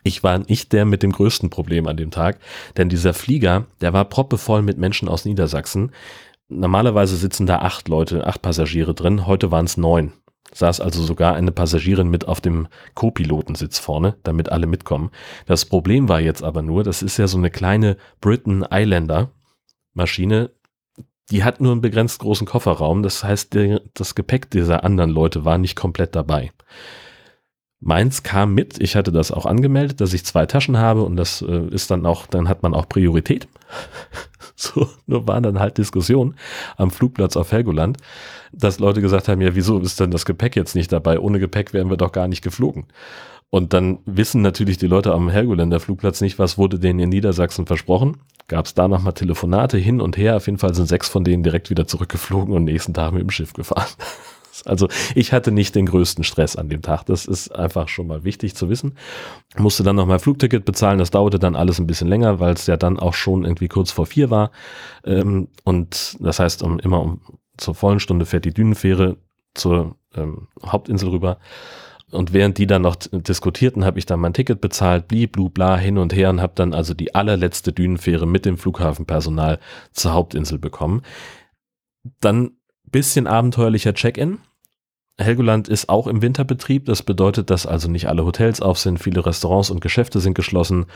Ich 0.03 0.23
war 0.23 0.39
nicht 0.39 0.73
der 0.73 0.85
mit 0.85 1.03
dem 1.03 1.11
größten 1.11 1.51
Problem 1.51 1.89
an 1.89 1.97
dem 1.97 2.13
Tag, 2.13 2.39
denn 2.77 2.89
dieser 2.89 3.13
Flieger, 3.13 3.67
der 3.81 3.93
war 3.93 4.05
proppevoll 4.05 4.63
mit 4.63 4.79
Menschen 4.79 5.09
aus 5.09 5.25
Niedersachsen. 5.25 5.91
Normalerweise 6.49 7.17
sitzen 7.17 7.47
da 7.47 7.59
acht 7.59 7.89
Leute, 7.89 8.25
acht 8.25 8.41
Passagiere 8.41 8.95
drin. 8.95 9.27
Heute 9.27 9.51
waren 9.51 9.65
es 9.65 9.77
neun 9.77 10.13
saß 10.53 10.81
also 10.81 11.03
sogar 11.03 11.35
eine 11.35 11.53
Passagierin 11.53 12.09
mit 12.09 12.29
auf 12.29 12.41
dem 12.41 12.69
Co-Pilotensitz 12.95 13.79
vorne, 13.79 14.17
damit 14.23 14.51
alle 14.51 14.67
mitkommen. 14.67 15.11
Das 15.47 15.65
Problem 15.65 16.09
war 16.09 16.21
jetzt 16.21 16.43
aber 16.43 16.63
nur, 16.63 16.85
das 16.85 17.03
ist 17.03 17.17
ja 17.19 17.27
so 17.27 17.39
eine 17.39 17.51
kleine 17.51 17.97
Britain 18.21 18.65
Islander 18.71 19.31
Maschine, 19.95 20.51
die 21.31 21.43
hat 21.43 21.61
nur 21.61 21.73
einen 21.73 21.81
begrenzt 21.81 22.21
großen 22.21 22.47
Kofferraum. 22.47 23.03
Das 23.03 23.25
heißt, 23.25 23.57
das 23.95 24.15
Gepäck 24.15 24.51
dieser 24.51 24.85
anderen 24.85 25.11
Leute 25.11 25.45
war 25.45 25.59
nicht 25.59 25.75
komplett 25.75 26.15
dabei. 26.15 26.53
Meins 27.87 28.25
kam 28.25 28.53
mit, 28.53 28.81
ich 28.81 28.97
hatte 28.97 29.13
das 29.13 29.31
auch 29.31 29.47
angemeldet, 29.47 30.01
dass 30.01 30.13
ich 30.13 30.25
zwei 30.25 30.45
Taschen 30.45 30.77
habe 30.77 31.05
und 31.05 31.15
das 31.15 31.41
äh, 31.41 31.69
ist 31.71 31.89
dann 31.89 32.05
auch, 32.05 32.27
dann 32.27 32.49
hat 32.49 32.65
man 32.65 32.75
auch 32.75 32.89
Priorität. 32.89 33.47
so, 34.57 34.89
nur 35.07 35.29
waren 35.29 35.45
dann 35.45 35.61
halt 35.61 35.79
Diskussionen 35.79 36.35
am 36.77 36.91
Flugplatz 36.91 37.37
auf 37.37 37.53
Helgoland, 37.53 37.99
dass 38.53 38.81
Leute 38.81 39.01
gesagt 39.01 39.29
haben, 39.29 39.41
ja, 39.41 39.55
wieso 39.55 39.79
ist 39.79 40.01
denn 40.01 40.11
das 40.11 40.27
Gepäck 40.27 40.57
jetzt 40.57 40.75
nicht 40.75 40.91
dabei? 40.91 41.21
Ohne 41.21 41.39
Gepäck 41.39 41.73
wären 41.73 41.89
wir 41.89 41.97
doch 41.97 42.11
gar 42.11 42.27
nicht 42.27 42.43
geflogen. 42.43 42.87
Und 43.51 43.73
dann 43.73 44.01
wissen 44.05 44.43
natürlich 44.43 44.79
die 44.79 44.89
Leute 44.89 45.15
am 45.15 45.29
Helgoländer 45.29 45.79
Flugplatz 45.79 46.21
nicht, 46.21 46.41
was 46.41 46.59
wurde 46.59 46.81
denen 46.81 46.99
in 46.99 47.11
Niedersachsen 47.11 47.67
versprochen. 47.67 48.17
Gab 48.49 48.67
es 48.67 48.75
da 48.75 48.89
nochmal 48.89 49.13
Telefonate 49.13 49.79
hin 49.79 50.01
und 50.01 50.17
her. 50.17 50.37
Auf 50.37 50.47
jeden 50.47 50.59
Fall 50.59 50.75
sind 50.75 50.89
sechs 50.89 51.09
von 51.09 51.23
denen 51.23 51.45
direkt 51.45 51.71
wieder 51.71 51.87
zurückgeflogen 51.87 52.53
und 52.53 52.65
nächsten 52.65 52.95
Tag 52.95 53.13
mit 53.13 53.23
dem 53.23 53.31
Schiff 53.31 53.53
gefahren. 53.53 53.87
Also 54.65 54.89
ich 55.15 55.33
hatte 55.33 55.53
nicht 55.53 55.75
den 55.75 55.87
größten 55.87 56.25
Stress 56.25 56.57
an 56.57 56.69
dem 56.69 56.83
Tag. 56.83 57.05
Das 57.07 57.27
ist 57.27 57.55
einfach 57.55 57.89
schon 57.89 58.07
mal 58.07 58.25
wichtig 58.25 58.55
zu 58.55 58.69
wissen. 58.69 58.97
Musste 59.57 59.83
dann 59.83 59.97
noch 59.97 60.07
mal 60.07 60.19
Flugticket 60.19 60.65
bezahlen. 60.65 60.99
Das 60.99 61.11
dauerte 61.11 61.39
dann 61.39 61.57
alles 61.57 61.79
ein 61.79 61.87
bisschen 61.87 62.09
länger, 62.09 62.41
weil 62.41 62.55
es 62.55 62.67
ja 62.67 62.77
dann 62.77 62.99
auch 62.99 63.15
schon 63.15 63.45
irgendwie 63.45 63.69
kurz 63.69 63.91
vor 63.91 64.07
vier 64.07 64.31
war. 64.31 64.51
Ähm, 65.05 65.49
und 65.65 66.17
das 66.21 66.39
heißt, 66.39 66.63
um, 66.63 66.79
immer 66.79 67.01
um 67.01 67.21
zur 67.57 67.75
vollen 67.75 68.01
Stunde 68.01 68.27
fährt 68.27 68.45
die 68.45 68.55
Dünenfähre 68.55 69.17
zur 69.55 69.97
ähm, 70.15 70.49
Hauptinsel 70.65 71.09
rüber. 71.11 71.39
Und 72.13 72.33
während 72.33 72.59
die 72.59 72.69
dann 72.69 72.83
noch 72.83 72.97
diskutierten, 72.97 73.85
habe 73.85 73.99
ich 73.99 74.07
dann 74.07 74.21
mein 74.21 74.33
Ticket 74.33 74.61
bezahlt, 74.61 75.09
blieb, 75.09 75.33
blu, 75.33 75.49
bla, 75.49 75.77
hin 75.77 75.99
und 75.99 76.15
her 76.15 76.31
und 76.31 76.41
habe 76.41 76.53
dann 76.55 76.73
also 76.73 76.95
die 76.95 77.15
allerletzte 77.15 77.73
Dünenfähre 77.73 78.27
mit 78.27 78.45
dem 78.45 78.59
Flughafenpersonal 78.59 79.59
zur 79.93 80.13
Hauptinsel 80.13 80.59
bekommen. 80.59 81.03
Dann 82.21 82.53
bisschen 82.91 83.27
abenteuerlicher 83.27 83.95
Check-in. 83.95 84.39
Helgoland 85.19 85.69
ist 85.69 85.89
auch 85.89 86.07
im 86.07 86.21
Winterbetrieb. 86.21 86.87
Das 86.87 87.03
bedeutet, 87.03 87.51
dass 87.51 87.67
also 87.67 87.91
nicht 87.91 88.09
alle 88.09 88.25
Hotels 88.25 88.61
auf 88.61 88.79
sind, 88.79 88.99
viele 88.99 89.25
Restaurants 89.25 89.71
und 89.71 89.81
Geschäfte 89.81 90.21
sind 90.21 90.35
geschlossen. 90.35 90.87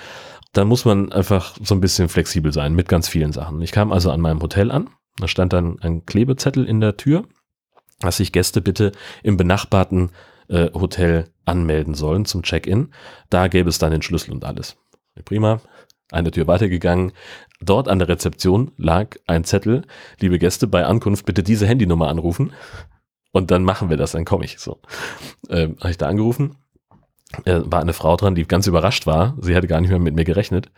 Da 0.53 0.65
muss 0.65 0.85
man 0.85 1.13
einfach 1.13 1.57
so 1.63 1.75
ein 1.75 1.81
bisschen 1.81 2.09
flexibel 2.09 2.53
sein 2.53 2.75
mit 2.75 2.89
ganz 2.89 3.09
vielen 3.09 3.33
Sachen. 3.33 3.63
Ich 3.63 3.73
kam 3.73 3.93
also 3.93 4.11
an 4.11 4.21
meinem 4.21 4.43
Hotel 4.43 4.71
an. 4.71 4.91
Da 5.19 5.29
stand 5.29 5.53
dann 5.53 5.79
ein 5.81 6.05
Klebezettel 6.07 6.67
in 6.67 6.81
der 6.81 6.97
Tür, 6.97 7.25
dass 8.01 8.19
sich 8.19 8.33
Gäste 8.33 8.61
bitte 8.61 8.93
im 9.23 9.37
benachbarten 9.37 10.11
äh, 10.49 10.71
Hotel 10.73 11.27
anmelden 11.45 11.95
sollen 11.95 12.25
zum 12.25 12.43
Check-in. 12.43 12.91
Da 13.29 13.49
gäbe 13.49 13.69
es 13.69 13.79
dann 13.79 13.93
den 13.93 14.03
Schlüssel 14.03 14.33
und 14.33 14.45
alles. 14.45 14.77
Prima. 15.25 15.61
Eine 16.11 16.31
Tür 16.31 16.47
weitergegangen. 16.47 17.13
Dort 17.61 17.89
an 17.89 17.99
der 17.99 18.09
Rezeption 18.09 18.73
lag 18.77 19.17
ein 19.27 19.45
Zettel. 19.45 19.83
Liebe 20.19 20.39
Gäste, 20.39 20.67
bei 20.67 20.85
Ankunft 20.85 21.27
bitte 21.27 21.43
diese 21.43 21.67
Handynummer 21.67 22.09
anrufen. 22.09 22.53
Und 23.33 23.51
dann 23.51 23.65
machen 23.65 23.91
wir 23.91 23.97
das, 23.97 24.13
dann 24.13 24.25
komme 24.25 24.45
ich. 24.45 24.59
So. 24.59 24.81
Ähm, 25.49 25.77
Habe 25.81 25.91
ich 25.91 25.99
da 25.99 26.09
angerufen. 26.09 26.57
Äh, 27.45 27.61
war 27.65 27.81
eine 27.81 27.93
Frau 27.93 28.17
dran, 28.17 28.35
die 28.35 28.47
ganz 28.47 28.67
überrascht 28.67 29.07
war. 29.07 29.37
Sie 29.41 29.55
hatte 29.55 29.69
gar 29.69 29.81
nicht 29.81 29.91
mehr 29.91 30.01
mit 30.01 30.15
mir 30.15 30.25
gerechnet. 30.25 30.71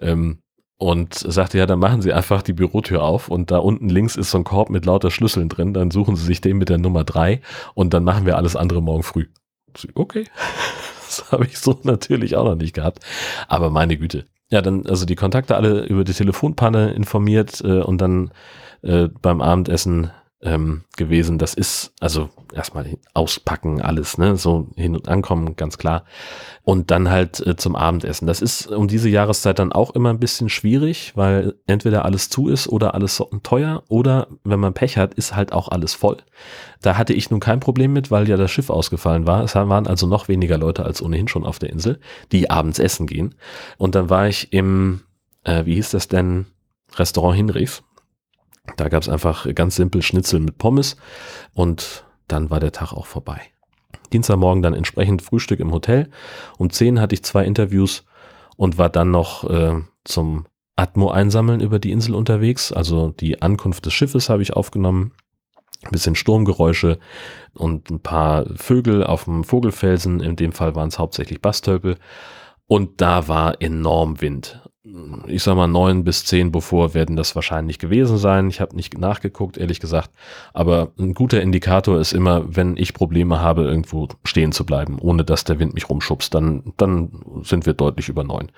Ähm, 0.00 0.38
und 0.78 1.14
sagte, 1.14 1.58
ja, 1.58 1.66
dann 1.66 1.78
machen 1.78 2.02
Sie 2.02 2.12
einfach 2.12 2.42
die 2.42 2.52
Bürotür 2.52 3.02
auf 3.02 3.28
und 3.28 3.50
da 3.50 3.58
unten 3.58 3.88
links 3.88 4.16
ist 4.16 4.30
so 4.30 4.38
ein 4.38 4.44
Korb 4.44 4.68
mit 4.68 4.84
lauter 4.84 5.10
Schlüsseln 5.10 5.48
drin, 5.48 5.72
dann 5.72 5.90
suchen 5.90 6.16
Sie 6.16 6.24
sich 6.24 6.40
den 6.40 6.58
mit 6.58 6.68
der 6.68 6.78
Nummer 6.78 7.04
drei 7.04 7.40
und 7.74 7.94
dann 7.94 8.04
machen 8.04 8.26
wir 8.26 8.36
alles 8.36 8.56
andere 8.56 8.82
morgen 8.82 9.02
früh. 9.02 9.26
Okay, 9.94 10.24
das 11.06 11.32
habe 11.32 11.46
ich 11.46 11.58
so 11.58 11.80
natürlich 11.82 12.36
auch 12.36 12.44
noch 12.44 12.56
nicht 12.56 12.74
gehabt, 12.74 13.00
aber 13.48 13.70
meine 13.70 13.96
Güte. 13.96 14.26
Ja, 14.50 14.62
dann 14.62 14.86
also 14.86 15.06
die 15.06 15.16
Kontakte 15.16 15.56
alle 15.56 15.84
über 15.86 16.04
die 16.04 16.12
Telefonpanne 16.12 16.92
informiert 16.92 17.60
äh, 17.64 17.80
und 17.80 18.00
dann 18.00 18.30
äh, 18.82 19.08
beim 19.20 19.40
Abendessen 19.40 20.10
ähm, 20.42 20.84
gewesen. 20.96 21.38
Das 21.38 21.54
ist 21.54 21.92
also 22.00 22.28
erstmal 22.52 22.98
auspacken 23.14 23.80
alles, 23.80 24.18
ne, 24.18 24.36
so 24.36 24.68
hin 24.76 24.94
und 24.94 25.08
ankommen, 25.08 25.56
ganz 25.56 25.78
klar. 25.78 26.04
Und 26.62 26.90
dann 26.90 27.10
halt 27.10 27.44
äh, 27.46 27.56
zum 27.56 27.74
Abendessen. 27.74 28.26
Das 28.26 28.42
ist 28.42 28.66
um 28.66 28.86
diese 28.86 29.08
Jahreszeit 29.08 29.58
dann 29.58 29.72
auch 29.72 29.94
immer 29.94 30.10
ein 30.10 30.20
bisschen 30.20 30.48
schwierig, 30.48 31.12
weil 31.16 31.54
entweder 31.66 32.04
alles 32.04 32.28
zu 32.28 32.48
ist 32.48 32.68
oder 32.68 32.94
alles 32.94 33.22
teuer 33.42 33.82
oder 33.88 34.28
wenn 34.44 34.60
man 34.60 34.74
Pech 34.74 34.98
hat, 34.98 35.14
ist 35.14 35.34
halt 35.34 35.52
auch 35.52 35.68
alles 35.68 35.94
voll. 35.94 36.18
Da 36.82 36.98
hatte 36.98 37.14
ich 37.14 37.30
nun 37.30 37.40
kein 37.40 37.60
Problem 37.60 37.92
mit, 37.92 38.10
weil 38.10 38.28
ja 38.28 38.36
das 38.36 38.50
Schiff 38.50 38.68
ausgefallen 38.68 39.26
war. 39.26 39.42
Es 39.42 39.54
waren 39.54 39.86
also 39.86 40.06
noch 40.06 40.28
weniger 40.28 40.58
Leute 40.58 40.84
als 40.84 41.00
ohnehin 41.00 41.28
schon 41.28 41.46
auf 41.46 41.58
der 41.58 41.70
Insel, 41.70 41.98
die 42.30 42.50
abends 42.50 42.78
essen 42.78 43.06
gehen. 43.06 43.34
Und 43.78 43.94
dann 43.94 44.10
war 44.10 44.28
ich 44.28 44.52
im, 44.52 45.00
äh, 45.44 45.64
wie 45.64 45.74
hieß 45.74 45.90
das 45.90 46.08
denn, 46.08 46.46
Restaurant 46.98 47.36
Hinrichs 47.36 47.82
da 48.76 48.88
gab 48.88 49.02
es 49.02 49.08
einfach 49.08 49.46
ganz 49.54 49.76
simpel 49.76 50.02
Schnitzel 50.02 50.40
mit 50.40 50.58
Pommes 50.58 50.96
und 51.54 52.04
dann 52.28 52.50
war 52.50 52.60
der 52.60 52.72
Tag 52.72 52.92
auch 52.92 53.06
vorbei. 53.06 53.40
Dienstagmorgen 54.12 54.62
dann 54.62 54.74
entsprechend 54.74 55.22
Frühstück 55.22 55.60
im 55.60 55.72
Hotel. 55.72 56.10
Um 56.58 56.70
10 56.70 57.00
hatte 57.00 57.14
ich 57.14 57.24
zwei 57.24 57.44
Interviews 57.44 58.04
und 58.56 58.78
war 58.78 58.88
dann 58.88 59.10
noch 59.10 59.48
äh, 59.48 59.82
zum 60.04 60.46
Atmo 60.76 61.10
einsammeln 61.10 61.60
über 61.60 61.78
die 61.78 61.90
Insel 61.90 62.14
unterwegs. 62.14 62.72
Also 62.72 63.08
die 63.08 63.42
Ankunft 63.42 63.86
des 63.86 63.94
Schiffes 63.94 64.28
habe 64.28 64.42
ich 64.42 64.52
aufgenommen. 64.52 65.12
Ein 65.84 65.90
bisschen 65.90 66.14
Sturmgeräusche 66.14 66.98
und 67.54 67.90
ein 67.90 68.00
paar 68.00 68.46
Vögel 68.56 69.04
auf 69.04 69.24
dem 69.24 69.44
Vogelfelsen. 69.44 70.20
In 70.20 70.36
dem 70.36 70.52
Fall 70.52 70.74
waren 70.74 70.88
es 70.88 70.98
hauptsächlich 70.98 71.40
Bastölpel. 71.40 71.96
Und 72.66 73.00
da 73.00 73.28
war 73.28 73.60
enorm 73.60 74.20
Wind 74.20 74.65
ich 75.26 75.42
sag 75.42 75.56
mal, 75.56 75.66
neun 75.66 76.04
bis 76.04 76.24
zehn 76.24 76.52
bevor 76.52 76.94
werden 76.94 77.16
das 77.16 77.34
wahrscheinlich 77.34 77.78
gewesen 77.78 78.18
sein. 78.18 78.48
Ich 78.48 78.60
habe 78.60 78.76
nicht 78.76 78.96
nachgeguckt, 78.98 79.56
ehrlich 79.56 79.80
gesagt. 79.80 80.10
Aber 80.52 80.92
ein 80.98 81.14
guter 81.14 81.40
Indikator 81.42 81.98
ist 81.98 82.12
immer, 82.12 82.44
wenn 82.54 82.76
ich 82.76 82.94
Probleme 82.94 83.40
habe, 83.40 83.64
irgendwo 83.64 84.08
stehen 84.24 84.52
zu 84.52 84.64
bleiben, 84.64 84.98
ohne 85.00 85.24
dass 85.24 85.44
der 85.44 85.58
Wind 85.58 85.74
mich 85.74 85.88
rumschubst, 85.88 86.32
dann, 86.34 86.72
dann 86.76 87.10
sind 87.42 87.66
wir 87.66 87.74
deutlich 87.74 88.08
über 88.08 88.22
neun. 88.22 88.52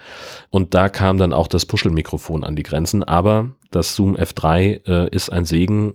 Und 0.51 0.75
da 0.75 0.89
kam 0.89 1.17
dann 1.17 1.33
auch 1.33 1.49
das 1.49 1.65
Puschelmikrofon 1.65 2.45
an 2.45 2.57
die 2.57 2.63
Grenzen. 2.63 3.03
Aber 3.03 3.51
das 3.71 3.95
Zoom 3.95 4.17
F3 4.17 4.87
äh, 4.87 5.09
ist 5.11 5.31
ein 5.31 5.45
Segen. 5.47 5.95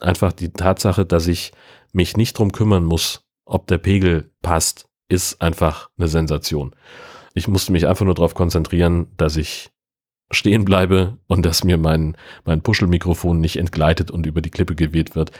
Einfach 0.00 0.32
die 0.32 0.50
Tatsache, 0.50 1.06
dass 1.06 1.26
ich 1.26 1.52
mich 1.92 2.16
nicht 2.16 2.38
drum 2.38 2.52
kümmern 2.52 2.84
muss, 2.84 3.24
ob 3.46 3.66
der 3.66 3.78
Pegel 3.78 4.30
passt, 4.42 4.88
ist 5.08 5.40
einfach 5.42 5.88
eine 5.98 6.08
Sensation. 6.08 6.74
Ich 7.34 7.48
musste 7.48 7.72
mich 7.72 7.86
einfach 7.86 8.04
nur 8.04 8.14
darauf 8.14 8.34
konzentrieren, 8.34 9.08
dass 9.16 9.36
ich 9.36 9.70
stehen 10.32 10.64
bleibe 10.64 11.18
und 11.26 11.44
dass 11.44 11.64
mir 11.64 11.76
mein, 11.76 12.16
mein 12.44 12.62
Puschelmikrofon 12.62 13.40
nicht 13.40 13.56
entgleitet 13.56 14.10
und 14.10 14.26
über 14.26 14.40
die 14.40 14.50
Klippe 14.50 14.74
geweht 14.74 15.16
wird 15.16 15.32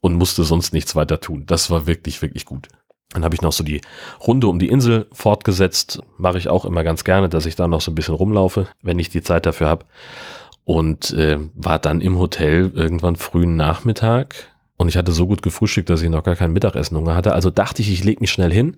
und 0.00 0.14
musste 0.14 0.44
sonst 0.44 0.72
nichts 0.72 0.94
weiter 0.94 1.20
tun. 1.20 1.44
Das 1.46 1.70
war 1.70 1.86
wirklich, 1.86 2.20
wirklich 2.20 2.44
gut. 2.44 2.68
Dann 3.10 3.24
habe 3.24 3.34
ich 3.34 3.42
noch 3.42 3.52
so 3.52 3.64
die 3.64 3.80
Runde 4.26 4.48
um 4.48 4.58
die 4.58 4.68
Insel 4.68 5.06
fortgesetzt. 5.12 6.02
Mache 6.18 6.38
ich 6.38 6.48
auch 6.48 6.64
immer 6.64 6.84
ganz 6.84 7.04
gerne, 7.04 7.28
dass 7.28 7.46
ich 7.46 7.56
da 7.56 7.68
noch 7.68 7.80
so 7.80 7.90
ein 7.90 7.94
bisschen 7.94 8.14
rumlaufe, 8.14 8.66
wenn 8.82 8.98
ich 8.98 9.08
die 9.08 9.22
Zeit 9.22 9.46
dafür 9.46 9.68
habe. 9.68 9.86
Und 10.64 11.12
äh, 11.12 11.38
war 11.54 11.78
dann 11.78 12.00
im 12.00 12.18
Hotel 12.18 12.72
irgendwann 12.74 13.16
frühen 13.16 13.56
Nachmittag 13.56 14.53
und 14.76 14.88
ich 14.88 14.96
hatte 14.96 15.12
so 15.12 15.28
gut 15.28 15.42
gefrühstückt, 15.42 15.88
dass 15.88 16.02
ich 16.02 16.10
noch 16.10 16.24
gar 16.24 16.34
kein 16.34 16.52
Mittagessen 16.52 16.96
Hunger 16.96 17.14
hatte. 17.14 17.32
Also 17.32 17.50
dachte 17.50 17.80
ich, 17.80 17.92
ich 17.92 18.02
lege 18.02 18.20
mich 18.20 18.32
schnell 18.32 18.52
hin. 18.52 18.76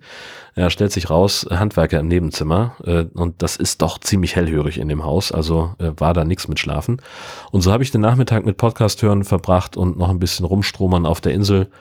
Er 0.53 0.69
stellt 0.69 0.91
sich 0.91 1.09
raus, 1.09 1.47
Handwerker 1.49 1.99
im 1.99 2.07
Nebenzimmer. 2.07 2.75
Äh, 2.83 3.05
und 3.15 3.41
das 3.41 3.55
ist 3.55 3.81
doch 3.81 3.99
ziemlich 3.99 4.35
hellhörig 4.35 4.77
in 4.77 4.89
dem 4.89 5.03
Haus. 5.03 5.31
Also 5.31 5.73
äh, 5.79 5.91
war 5.97 6.13
da 6.13 6.23
nichts 6.23 6.47
mit 6.47 6.59
Schlafen. 6.59 7.01
Und 7.51 7.61
so 7.61 7.71
habe 7.71 7.81
ich 7.81 7.89
den 7.89 8.01
Nachmittag 8.01 8.45
mit 8.45 8.57
Podcast 8.57 9.01
hören 9.01 9.23
verbracht 9.23 9.75
und 9.75 9.97
noch 9.97 10.09
ein 10.09 10.19
bisschen 10.19 10.45
rumstromern 10.45 11.07
auf 11.07 11.19
der 11.19 11.33
Insel. 11.33 11.71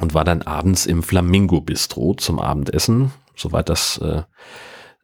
Und 0.00 0.14
war 0.14 0.24
dann 0.24 0.40
abends 0.40 0.86
im 0.86 1.02
Flamingo 1.02 1.60
Bistro 1.60 2.14
zum 2.14 2.38
Abendessen. 2.38 3.10
Soweit 3.36 3.68
das 3.68 3.98
äh, 3.98 4.22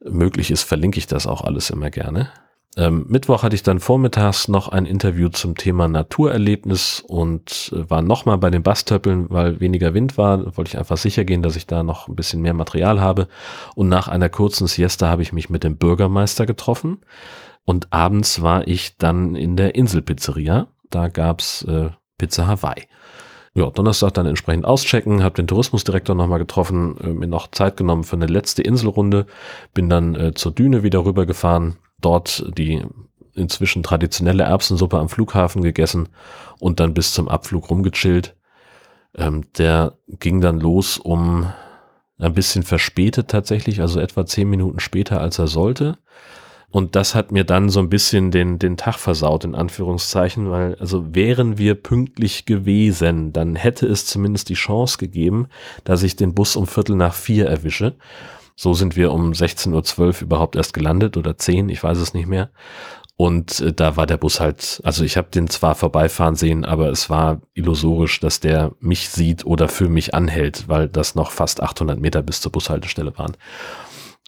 möglich 0.03 0.51
ist, 0.51 0.63
verlinke 0.63 0.99
ich 0.99 1.07
das 1.07 1.27
auch 1.27 1.43
alles 1.43 1.69
immer 1.69 1.91
gerne. 1.91 2.31
Ähm, 2.79 3.07
Mittwoch 3.09 3.43
hatte 3.43 3.55
ich 3.55 3.63
dann 3.63 3.81
vormittags 3.81 4.49
noch 4.49 4.69
ein 4.69 4.85
Interview 4.85 5.31
zum 5.31 5.57
Thema 5.57 5.89
Naturerlebnis 5.89 7.03
und 7.07 7.73
äh, 7.75 7.89
war 7.89 8.03
nochmal 8.03 8.37
bei 8.37 8.51
den 8.51 8.63
Bastöppeln, 8.63 9.31
weil 9.31 9.61
weniger 9.61 9.95
Wind 9.95 10.19
war. 10.19 10.57
Wollte 10.57 10.69
ich 10.69 10.79
einfach 10.79 10.99
sicher 10.99 11.25
gehen, 11.25 11.43
dass 11.43 11.57
ich 11.57 11.67
da 11.67 11.83
noch 11.83 12.09
ein 12.09 12.17
bisschen 12.17 12.43
mehr 12.43 12.53
Material 12.53 13.01
habe. 13.01 13.29
Und 13.75 13.89
nach 13.89 14.09
einer 14.09 14.29
kurzen 14.29 14.67
Siesta 14.67 15.09
habe 15.09 15.23
ich 15.23 15.33
mich 15.33 15.49
mit 15.49 15.65
dem 15.65 15.79
Bürgermeister 15.79 16.45
getroffen. 16.45 16.99
Und 17.65 17.93
abends 17.93 18.43
war 18.43 18.69
ich 18.69 18.99
dann 18.99 19.35
in 19.37 19.57
der 19.57 19.75
Inselpizzeria. 19.75 20.69
Da 20.91 21.09
gab's 21.09 21.63
äh, 21.63 21.89
Pizza 22.19 22.47
Hawaii. 22.47 22.87
Ja, 23.55 23.71
Donnerstag 23.71 24.13
dann 24.13 24.27
entsprechend 24.27 24.67
auschecken, 24.67 25.23
habe 25.23 25.35
den 25.35 25.47
Tourismusdirektor 25.47 26.15
nochmal 26.15 26.39
getroffen, 26.39 26.99
äh, 27.03 27.07
mir 27.07 27.27
noch 27.27 27.51
Zeit 27.51 27.79
genommen 27.79 28.05
für 28.05 28.17
eine 28.17 28.27
letzte 28.27 28.61
Inselrunde, 28.61 29.25
bin 29.73 29.89
dann 29.89 30.15
äh, 30.15 30.35
zur 30.35 30.53
Düne 30.53 30.83
wieder 30.83 31.07
rübergefahren, 31.07 31.79
dort 32.01 32.45
die 32.57 32.85
inzwischen 33.35 33.83
traditionelle 33.83 34.45
Erbsensuppe 34.45 34.99
am 34.99 35.09
Flughafen 35.09 35.63
gegessen 35.63 36.09
und 36.59 36.81
dann 36.81 36.95
bis 36.95 37.13
zum 37.13 37.29
Abflug 37.29 37.71
rumgechillt. 37.71 38.35
Ähm, 39.15 39.45
der 39.59 39.95
ging 40.09 40.41
dann 40.41 40.59
los 40.59 40.99
um 40.99 41.53
ein 42.19 42.35
bisschen 42.35 42.63
verspätet 42.63 43.29
tatsächlich, 43.29 43.81
also 43.81 44.01
etwa 44.01 44.25
zehn 44.25 44.49
Minuten 44.49 44.81
später, 44.81 45.21
als 45.21 45.39
er 45.39 45.47
sollte. 45.47 45.99
Und 46.71 46.97
das 46.97 47.15
hat 47.15 47.31
mir 47.31 47.45
dann 47.45 47.69
so 47.69 47.81
ein 47.81 47.89
bisschen 47.89 48.31
den, 48.31 48.59
den 48.59 48.77
Tag 48.77 48.97
versaut, 48.97 49.45
in 49.45 49.55
Anführungszeichen, 49.55 50.51
weil, 50.51 50.75
also 50.77 51.15
wären 51.15 51.59
wir 51.59 51.75
pünktlich 51.75 52.45
gewesen, 52.45 53.33
dann 53.33 53.55
hätte 53.55 53.87
es 53.87 54.07
zumindest 54.07 54.49
die 54.49 54.55
Chance 54.55 54.99
gegeben, 54.99 55.49
dass 55.85 56.03
ich 56.03 56.17
den 56.17 56.35
Bus 56.35 56.57
um 56.57 56.67
Viertel 56.67 56.97
nach 56.97 57.15
vier 57.15 57.47
erwische. 57.47 57.95
So 58.57 58.73
sind 58.73 58.97
wir 58.97 59.13
um 59.13 59.33
16.12 59.33 60.01
Uhr 60.01 60.23
überhaupt 60.23 60.57
erst 60.57 60.73
gelandet 60.73 61.17
oder 61.17 61.37
10, 61.37 61.69
ich 61.69 61.83
weiß 61.83 61.99
es 61.99 62.15
nicht 62.15 62.27
mehr. 62.27 62.51
Und 63.17 63.61
äh, 63.61 63.73
da 63.73 63.97
war 63.97 64.07
der 64.07 64.17
Bus 64.17 64.41
halt, 64.41 64.81
also 64.85 65.05
ich 65.05 65.17
habe 65.17 65.29
den 65.31 65.49
zwar 65.49 65.75
vorbeifahren 65.75 66.35
sehen, 66.35 66.65
aber 66.65 66.89
es 66.89 67.09
war 67.09 67.41
illusorisch, 67.55 68.21
dass 68.21 68.41
der 68.41 68.73
mich 68.81 69.09
sieht 69.09 69.47
oder 69.47 69.69
für 69.69 69.89
mich 69.89 70.15
anhält, 70.15 70.69
weil 70.69 70.89
das 70.89 71.15
noch 71.15 71.31
fast 71.31 71.63
800 71.63 71.99
Meter 72.01 72.23
bis 72.23 72.41
zur 72.41 72.53
Bushaltestelle 72.53 73.17
waren. 73.17 73.37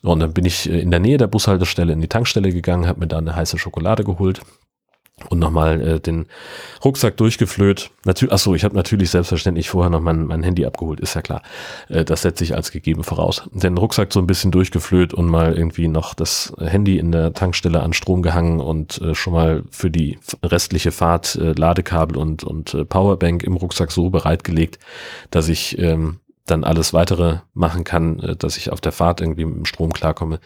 Und 0.02 0.20
dann 0.20 0.32
bin 0.32 0.44
ich 0.44 0.68
äh, 0.70 0.80
in 0.80 0.90
der 0.90 1.00
Nähe 1.00 1.18
der 1.18 1.26
Bushaltestelle 1.26 1.92
in 1.92 2.00
die 2.00 2.08
Tankstelle 2.08 2.52
gegangen, 2.52 2.86
habe 2.86 3.00
mir 3.00 3.08
da 3.08 3.18
eine 3.18 3.34
heiße 3.34 3.58
Schokolade 3.58 4.04
geholt 4.04 4.40
und 5.28 5.38
nochmal 5.38 5.80
äh, 5.80 6.00
den 6.00 6.26
Rucksack 6.84 7.16
durchgeflöht. 7.16 7.90
Natürlich, 8.04 8.32
achso, 8.32 8.54
ich 8.54 8.64
habe 8.64 8.74
natürlich 8.74 9.10
selbstverständlich 9.10 9.68
vorher 9.68 9.90
noch 9.90 10.00
mein, 10.00 10.26
mein 10.26 10.42
Handy 10.42 10.64
abgeholt, 10.64 11.00
ist 11.00 11.14
ja 11.14 11.22
klar. 11.22 11.42
Äh, 11.88 12.04
das 12.04 12.22
setze 12.22 12.44
ich 12.44 12.54
als 12.54 12.70
gegeben 12.70 13.04
voraus. 13.04 13.48
Den 13.52 13.76
Rucksack 13.76 14.12
so 14.12 14.20
ein 14.20 14.26
bisschen 14.26 14.50
durchgeflöht 14.50 15.14
und 15.14 15.26
mal 15.26 15.56
irgendwie 15.56 15.88
noch 15.88 16.14
das 16.14 16.52
Handy 16.58 16.98
in 16.98 17.12
der 17.12 17.32
Tankstelle 17.32 17.82
an 17.82 17.92
Strom 17.92 18.22
gehangen 18.22 18.60
und 18.60 19.00
äh, 19.00 19.14
schon 19.14 19.32
mal 19.32 19.62
für 19.70 19.90
die 19.90 20.18
restliche 20.42 20.92
Fahrt 20.92 21.36
äh, 21.36 21.52
Ladekabel 21.52 22.16
und, 22.16 22.44
und 22.44 22.74
äh, 22.74 22.84
Powerbank 22.84 23.42
im 23.42 23.56
Rucksack 23.56 23.90
so 23.92 24.10
bereitgelegt, 24.10 24.78
dass 25.30 25.48
ich 25.48 25.78
ähm, 25.78 26.20
dann 26.46 26.64
alles 26.64 26.92
weitere 26.92 27.38
machen 27.54 27.84
kann, 27.84 28.20
äh, 28.20 28.36
dass 28.36 28.56
ich 28.56 28.70
auf 28.70 28.80
der 28.80 28.92
Fahrt 28.92 29.20
irgendwie 29.20 29.44
mit 29.44 29.56
dem 29.56 29.64
Strom 29.64 29.92
klarkomme. 29.92 30.40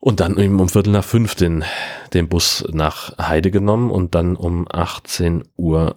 Und 0.00 0.20
dann 0.20 0.38
eben 0.38 0.60
um 0.60 0.68
Viertel 0.68 0.92
nach 0.92 1.04
fünf 1.04 1.34
den, 1.34 1.64
den 2.12 2.28
Bus 2.28 2.64
nach 2.70 3.16
Heide 3.18 3.50
genommen 3.50 3.90
und 3.90 4.14
dann 4.14 4.36
um 4.36 4.66
18 4.70 5.44
Uhr 5.56 5.96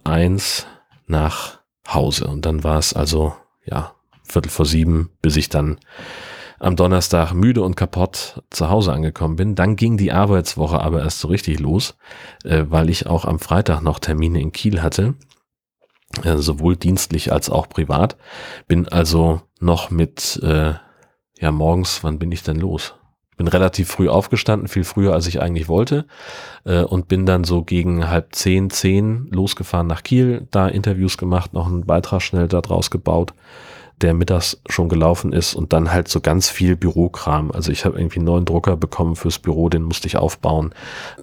nach 1.06 1.60
Hause. 1.88 2.28
Und 2.28 2.46
dann 2.46 2.64
war 2.64 2.80
es 2.80 2.94
also, 2.94 3.34
ja, 3.66 3.94
Viertel 4.24 4.50
vor 4.50 4.66
sieben, 4.66 5.12
bis 5.22 5.36
ich 5.36 5.50
dann 5.50 5.80
am 6.60 6.76
Donnerstag 6.76 7.34
müde 7.34 7.62
und 7.62 7.76
kaputt 7.76 8.44
zu 8.50 8.70
Hause 8.70 8.94
angekommen 8.94 9.36
bin. 9.36 9.56
Dann 9.56 9.76
ging 9.76 9.98
die 9.98 10.12
Arbeitswoche 10.12 10.80
aber 10.80 11.02
erst 11.02 11.20
so 11.20 11.30
richtig 11.30 11.60
los, 11.60 11.96
äh, 12.44 12.66
weil 12.68 12.90
ich 12.90 13.08
auch 13.08 13.26
am 13.26 13.40
Freitag 13.40 13.82
noch 13.82 14.00
Termine 14.00 14.42
in 14.42 14.52
Kiel 14.52 14.82
hatte, 14.82 15.16
äh, 16.24 16.38
sowohl 16.38 16.76
dienstlich 16.76 17.32
als 17.32 17.50
auch 17.50 17.70
privat. 17.70 18.18
Bin 18.68 18.88
also 18.88 19.42
noch 19.60 19.90
mit, 19.90 20.40
äh, 20.44 20.74
ja, 21.40 21.52
morgens, 21.52 22.04
wann 22.04 22.20
bin 22.20 22.32
ich 22.32 22.44
denn 22.44 22.58
los? 22.58 22.96
Bin 23.40 23.48
relativ 23.48 23.88
früh 23.88 24.10
aufgestanden, 24.10 24.68
viel 24.68 24.84
früher, 24.84 25.14
als 25.14 25.26
ich 25.26 25.42
eigentlich 25.42 25.70
wollte, 25.70 26.06
äh, 26.66 26.84
und 26.84 27.08
bin 27.08 27.26
dann 27.26 27.46
so 27.46 27.64
gegen 27.64 28.10
halb 28.10 28.36
zehn, 28.36 28.70
zehn 28.70 29.30
losgefahren 29.32 29.88
nach 29.88 30.04
Kiel, 30.04 30.46
da 30.52 30.68
Interviews 30.68 31.18
gemacht, 31.18 31.54
noch 31.54 31.68
einen 31.68 31.86
Beitrag 31.86 32.22
schnell 32.22 32.50
da 32.50 32.60
draus 32.60 32.92
gebaut 32.92 33.34
der 34.02 34.14
mittags 34.14 34.62
schon 34.70 34.90
gelaufen 34.90 35.34
ist 35.34 35.56
und 35.56 35.74
dann 35.74 35.92
halt 35.92 36.08
so 36.08 36.22
ganz 36.22 36.50
viel 36.50 36.76
Bürokram. 36.76 37.52
Also 37.52 37.72
ich 37.72 37.86
habe 37.86 37.98
irgendwie 37.98 38.18
einen 38.18 38.26
neuen 38.26 38.46
Drucker 38.46 38.78
bekommen 38.78 39.16
fürs 39.16 39.40
Büro, 39.40 39.70
den 39.70 39.84
musste 39.84 40.08
ich 40.08 40.18
aufbauen. 40.18 40.74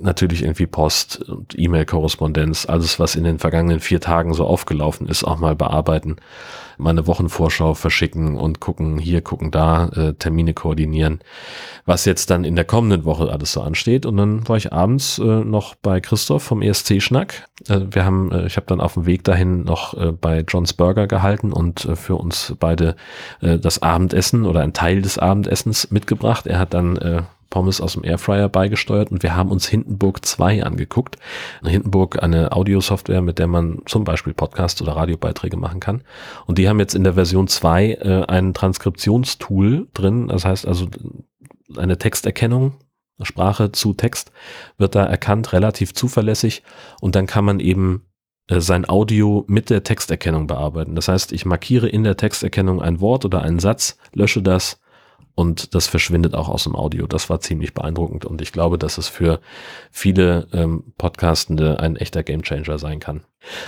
Natürlich 0.01 0.43
irgendwie 0.43 0.67
Post 0.67 1.23
und 1.29 1.59
E-Mail-Korrespondenz, 1.59 2.67
alles 2.67 2.99
was 2.99 3.17
in 3.17 3.25
den 3.25 3.39
vergangenen 3.39 3.81
vier 3.81 4.01
Tagen 4.01 4.35
so 4.35 4.45
aufgelaufen 4.47 5.09
ist, 5.09 5.25
auch 5.25 5.39
mal 5.39 5.55
bearbeiten 5.55 6.17
meine 6.79 7.07
Wochenvorschau 7.07 7.75
verschicken 7.75 8.37
und 8.37 8.61
gucken 8.61 8.99
hier, 8.99 9.23
gucken 9.23 9.51
da, 9.51 9.89
äh, 9.89 10.15
Termine 10.15 10.55
koordinieren, 10.55 11.21
was 11.85 12.05
jetzt 12.05 12.31
dann 12.31 12.45
in 12.45 12.57
der 12.57 12.65
kommenden 12.65 13.05
Woche 13.05 13.31
alles 13.31 13.53
so 13.53 13.63
ansteht. 13.63 14.07
Und 14.07 14.17
dann 14.17 14.49
war 14.49 14.57
ich 14.57 14.73
abends 14.73 15.19
äh, 15.19 15.23
noch 15.23 15.75
bei 15.75 16.01
Christoph 16.01 16.43
vom 16.43 16.63
ESC-Schnack. 16.63 17.49
Äh, 17.69 17.81
wir 17.91 18.05
haben, 18.05 18.31
äh, 18.33 18.47
ich 18.47 18.57
habe 18.57 18.67
dann 18.67 18.81
auf 18.81 18.95
dem 18.95 19.07
Weg 19.07 19.25
dahin 19.25 19.65
noch 19.65 19.95
äh, 19.95 20.13
bei 20.13 20.45
John's 20.47 20.73
Burger 20.73 21.07
gehalten 21.07 21.53
und 21.53 21.85
äh, 21.85 21.97
für 21.97 22.17
uns 22.17 22.55
beide 22.67 22.97
äh, 23.41 23.59
das 23.59 23.81
Abendessen 23.81 24.45
oder 24.45 24.61
ein 24.61 24.73
Teil 24.73 25.03
des 25.03 25.19
Abendessens 25.19 25.93
mitgebracht. 25.93 26.49
Er 26.49 26.59
hat 26.59 26.75
dann 26.75 26.97
äh, 26.97 27.23
Pommes 27.49 27.81
aus 27.81 27.93
dem 27.93 28.05
Airfryer 28.05 28.49
beigesteuert 28.49 29.13
und 29.13 29.23
wir 29.23 29.37
haben 29.37 29.53
uns 29.53 29.69
Hindenburg 29.69 30.27
2 30.27 30.65
angeguckt. 30.65 31.17
Hindenburg 31.65 32.21
eine 32.21 32.51
Audiosoftware, 32.51 33.23
mit 33.23 33.39
der 33.39 33.47
man 33.47 33.83
zum 33.87 34.03
Beispiel 34.03 34.35
Podcasts 34.35 34.83
oder 34.83 34.97
Radiobeiträge 34.97 35.57
machen 35.57 35.79
kann. 35.79 36.03
Und 36.47 36.59
die 36.59 36.69
haben 36.69 36.81
jetzt 36.81 36.97
in 36.97 37.05
der 37.05 37.15
Version 37.15 37.47
2 37.47 37.93
äh, 37.93 38.25
ein 38.27 38.53
Transkriptionstool 38.53 39.87
drin. 39.95 40.27
Das 40.27 40.45
heißt 40.45 40.67
also 40.67 40.89
eine 41.77 41.99
Texterkennung, 41.99 42.75
Sprache 43.23 43.71
zu 43.73 43.95
Text 43.95 44.33
wird 44.77 44.95
da 44.95 45.05
erkannt, 45.05 45.53
relativ 45.53 45.95
zuverlässig. 45.95 46.65
Und 47.01 47.15
dann 47.15 47.27
kann 47.27 47.45
man 47.45 47.61
eben 47.61 48.03
sein 48.49 48.89
Audio 48.89 49.45
mit 49.49 49.71
der 49.71 49.83
Texterkennung 49.83 50.47
bearbeiten. 50.47 50.95
Das 50.95 51.09
heißt, 51.09 51.33
ich 51.33 51.45
markiere 51.45 51.89
in 51.89 52.05
der 52.05 52.17
Texterkennung 52.17 52.81
ein 52.81 53.01
Wort 53.01 53.25
oder 53.25 53.43
einen 53.43 53.59
Satz, 53.59 53.99
lösche 54.13 54.43
das, 54.43 54.81
und 55.37 55.75
das 55.75 55.87
verschwindet 55.87 56.35
auch 56.35 56.49
aus 56.49 56.65
dem 56.65 56.75
Audio. 56.75 57.07
Das 57.07 57.29
war 57.29 57.41
ziemlich 57.41 57.75
beeindruckend 57.75 58.25
und 58.25 58.41
ich 58.41 58.53
glaube, 58.53 58.79
dass 58.79 58.97
es 58.97 59.07
für 59.07 59.41
viele 59.93 60.49
ähm, 60.53 60.95
Podcastende 60.97 61.79
ein 61.79 61.97
echter 61.97 62.23
Gamechanger 62.23 62.79
sein 62.79 63.01
kann. 63.01 63.23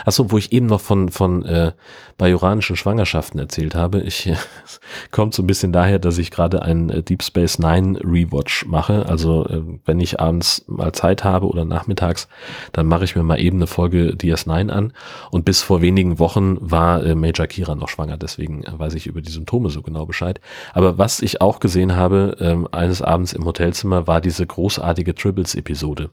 Achso, 0.05 0.31
wo 0.31 0.39
ich 0.39 0.53
eben 0.53 0.67
noch 0.67 0.81
von, 0.81 1.09
von 1.09 1.45
äh, 1.45 1.73
bajoranischen 2.19 2.77
Schwangerschaften 2.77 3.39
erzählt 3.39 3.75
habe. 3.75 4.01
Ich 4.01 4.27
äh, 4.27 4.37
kommt 5.11 5.35
so 5.35 5.43
ein 5.43 5.47
bisschen 5.47 5.73
daher, 5.73 5.99
dass 5.99 6.19
ich 6.19 6.31
gerade 6.31 6.63
einen 6.63 6.91
äh, 6.91 7.03
Deep 7.03 7.23
Space 7.23 7.59
Nine 7.59 7.99
Rewatch 8.01 8.67
mache. 8.67 9.07
Also 9.07 9.47
äh, 9.47 9.63
wenn 9.85 10.01
ich 10.01 10.21
abends 10.21 10.65
mal 10.67 10.93
Zeit 10.93 11.25
habe 11.25 11.47
oder 11.47 11.65
nachmittags, 11.65 12.29
dann 12.73 12.87
mache 12.87 13.05
ich 13.05 13.15
mir 13.15 13.23
mal 13.23 13.41
eben 13.41 13.59
eine 13.59 13.67
Folge 13.67 14.15
DS9 14.17 14.69
an. 14.69 14.93
Und 15.31 15.45
bis 15.45 15.63
vor 15.63 15.81
wenigen 15.81 16.19
Wochen 16.19 16.59
war 16.61 17.05
äh, 17.05 17.15
Major 17.15 17.47
Kira 17.47 17.75
noch 17.75 17.89
schwanger, 17.89 18.17
deswegen 18.17 18.65
weiß 18.67 18.95
ich 18.95 19.07
über 19.07 19.21
die 19.21 19.31
Symptome 19.31 19.71
so 19.71 19.83
genau 19.83 20.05
Bescheid. 20.05 20.41
Aber 20.73 20.99
was 20.99 21.21
ich 21.21 21.41
auch 21.41 21.61
gesehen 21.61 21.95
habe, 21.95 22.37
äh, 22.41 22.77
eines 22.77 23.01
Abends 23.01 23.33
im 23.33 23.45
Hotelzimmer, 23.45 24.07
war 24.07 24.21
diese 24.21 24.47
großartige 24.47 25.15
Tribbles-Episode. 25.15 26.11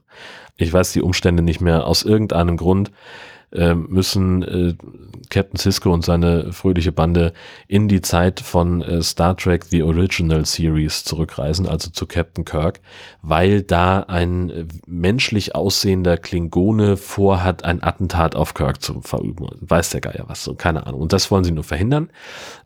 Ich 0.56 0.72
weiß 0.72 0.92
die 0.92 1.02
Umstände 1.02 1.42
nicht 1.42 1.60
mehr 1.60 1.86
aus 1.86 2.02
irgendeinem 2.02 2.56
Grund 2.56 2.90
äh, 3.56 3.74
müssen 3.74 4.42
äh, 4.42 4.74
Captain 5.30 5.58
Cisco 5.58 5.92
und 5.92 6.04
seine 6.04 6.52
fröhliche 6.52 6.92
Bande 6.92 7.32
in 7.68 7.88
die 7.88 8.00
Zeit 8.00 8.40
von 8.40 8.82
äh, 8.82 9.02
Star 9.02 9.36
Trek 9.36 9.64
The 9.64 9.82
Original 9.82 10.44
Series 10.44 11.04
zurückreisen, 11.04 11.66
also 11.66 11.90
zu 11.90 12.06
Captain 12.06 12.44
Kirk, 12.44 12.80
weil 13.22 13.62
da 13.62 14.00
ein 14.00 14.50
äh, 14.50 14.64
menschlich 14.86 15.54
aussehender 15.54 16.16
Klingone 16.16 16.96
vorhat, 16.96 17.64
ein 17.64 17.82
Attentat 17.82 18.36
auf 18.36 18.54
Kirk 18.54 18.82
zu 18.82 19.00
verüben. 19.00 19.48
Weiß 19.60 19.90
der 19.90 20.00
Geier 20.00 20.24
was, 20.28 20.44
so 20.44 20.54
keine 20.54 20.86
Ahnung. 20.86 21.00
Und 21.00 21.12
das 21.12 21.30
wollen 21.30 21.44
sie 21.44 21.52
nur 21.52 21.64
verhindern. 21.64 22.10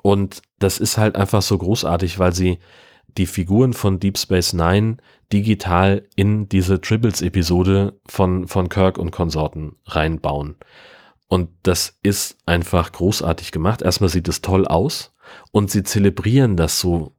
Und 0.03 0.43
das 0.59 0.79
ist 0.79 0.99
halt 0.99 1.17
einfach 1.17 1.43
so 1.43 1.57
großartig, 1.57 2.19
weil 2.19 2.35
sie 2.35 2.59
die 3.17 3.27
Figuren 3.27 3.73
von 3.73 4.01
Deep 4.01 4.19
Space 4.19 4.53
Nine 4.53 4.99
digital 5.33 6.07
in 6.17 6.49
diese 6.49 6.81
Tribbles-Episode 6.81 7.99
von, 8.07 8.49
von 8.49 8.69
Kirk 8.69 8.99
und 8.99 9.11
Konsorten 9.11 9.77
reinbauen. 9.87 10.57
Und 11.29 11.51
das 11.63 11.99
ist 12.03 12.39
einfach 12.47 12.91
großartig 12.91 13.53
gemacht. 13.53 13.83
Erstmal 13.83 14.11
sieht 14.11 14.27
es 14.29 14.43
toll 14.43 14.67
aus 14.67 15.15
und 15.53 15.71
sie 15.71 15.85
zelebrieren 15.85 16.57
das 16.57 16.81
so 16.81 17.15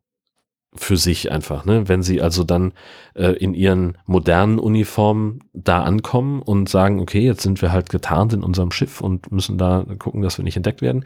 für 0.74 0.96
sich 0.96 1.32
einfach, 1.32 1.66
ne? 1.66 1.90
Wenn 1.90 2.02
sie 2.02 2.22
also 2.22 2.46
dann 2.46 2.72
äh, 3.14 3.34
in 3.34 3.54
ihren 3.54 3.98
modernen 4.06 4.58
Uniformen 4.58 5.40
da 5.54 5.84
ankommen 5.84 6.42
und 6.42 6.70
sagen, 6.70 7.02
okay, 7.02 7.20
jetzt 7.20 7.42
sind 7.42 7.62
wir 7.62 7.74
halt 7.74 7.90
getarnt 7.90 8.32
in 8.32 8.42
unserem 8.42 8.72
Schiff 8.72 9.02
und 9.02 9.34
müssen 9.34 9.58
da 9.58 9.86
gucken, 10.00 10.22
dass 10.22 10.38
wir 10.38 10.46
nicht 10.46 10.56
entdeckt 10.56 10.82
werden, 10.82 11.04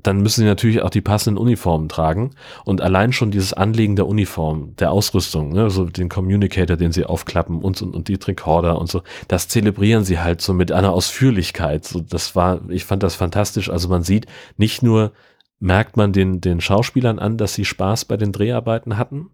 dann 0.00 0.20
müssen 0.20 0.42
sie 0.42 0.46
natürlich 0.46 0.82
auch 0.82 0.90
die 0.90 1.00
passenden 1.00 1.36
Uniformen 1.36 1.88
tragen 1.88 2.30
und 2.64 2.80
allein 2.80 3.12
schon 3.12 3.32
dieses 3.32 3.52
Anlegen 3.52 3.96
der 3.96 4.06
Uniform, 4.06 4.76
der 4.76 4.92
Ausrüstung, 4.92 5.52
ne? 5.52 5.68
so 5.68 5.84
den 5.84 6.08
Communicator, 6.08 6.76
den 6.76 6.92
sie 6.92 7.04
aufklappen 7.04 7.60
und, 7.60 7.82
und, 7.82 7.96
und 7.96 8.06
die 8.06 8.14
Recorder 8.14 8.78
und 8.78 8.88
so, 8.88 9.02
das 9.26 9.48
zelebrieren 9.48 10.04
sie 10.04 10.20
halt 10.20 10.40
so 10.40 10.54
mit 10.54 10.70
einer 10.70 10.92
Ausführlichkeit. 10.92 11.84
So, 11.84 12.00
das 12.00 12.36
war, 12.36 12.60
ich 12.68 12.84
fand 12.84 13.02
das 13.02 13.16
fantastisch. 13.16 13.68
Also 13.68 13.88
man 13.88 14.04
sieht 14.04 14.26
nicht 14.56 14.84
nur 14.84 15.12
merkt 15.60 15.96
man 15.96 16.12
den, 16.12 16.40
den 16.40 16.60
Schauspielern 16.60 17.18
an, 17.18 17.36
dass 17.36 17.54
sie 17.54 17.64
Spaß 17.64 18.04
bei 18.04 18.16
den 18.16 18.32
Dreharbeiten 18.32 18.96
hatten, 18.96 19.30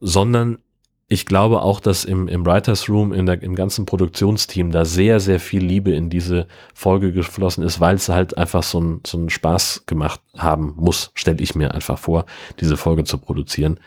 sondern 0.00 0.58
ich 1.10 1.24
glaube 1.24 1.62
auch, 1.62 1.80
dass 1.80 2.04
im, 2.04 2.28
im 2.28 2.44
Writers 2.44 2.90
Room, 2.90 3.14
in 3.14 3.24
der, 3.24 3.42
im 3.42 3.54
ganzen 3.54 3.86
Produktionsteam 3.86 4.70
da 4.70 4.84
sehr, 4.84 5.20
sehr 5.20 5.40
viel 5.40 5.64
Liebe 5.64 5.90
in 5.92 6.10
diese 6.10 6.46
Folge 6.74 7.12
geflossen 7.12 7.64
ist, 7.64 7.80
weil 7.80 7.94
es 7.94 8.10
halt 8.10 8.36
einfach 8.36 8.62
so 8.62 8.78
einen 8.78 9.00
so 9.06 9.16
einen 9.16 9.30
Spaß 9.30 9.84
gemacht 9.86 10.20
haben 10.36 10.74
muss, 10.76 11.10
stelle 11.14 11.40
ich 11.40 11.54
mir 11.54 11.72
einfach 11.72 11.98
vor, 11.98 12.26
diese 12.60 12.76
Folge 12.76 13.04
zu 13.04 13.16
produzieren. 13.16 13.80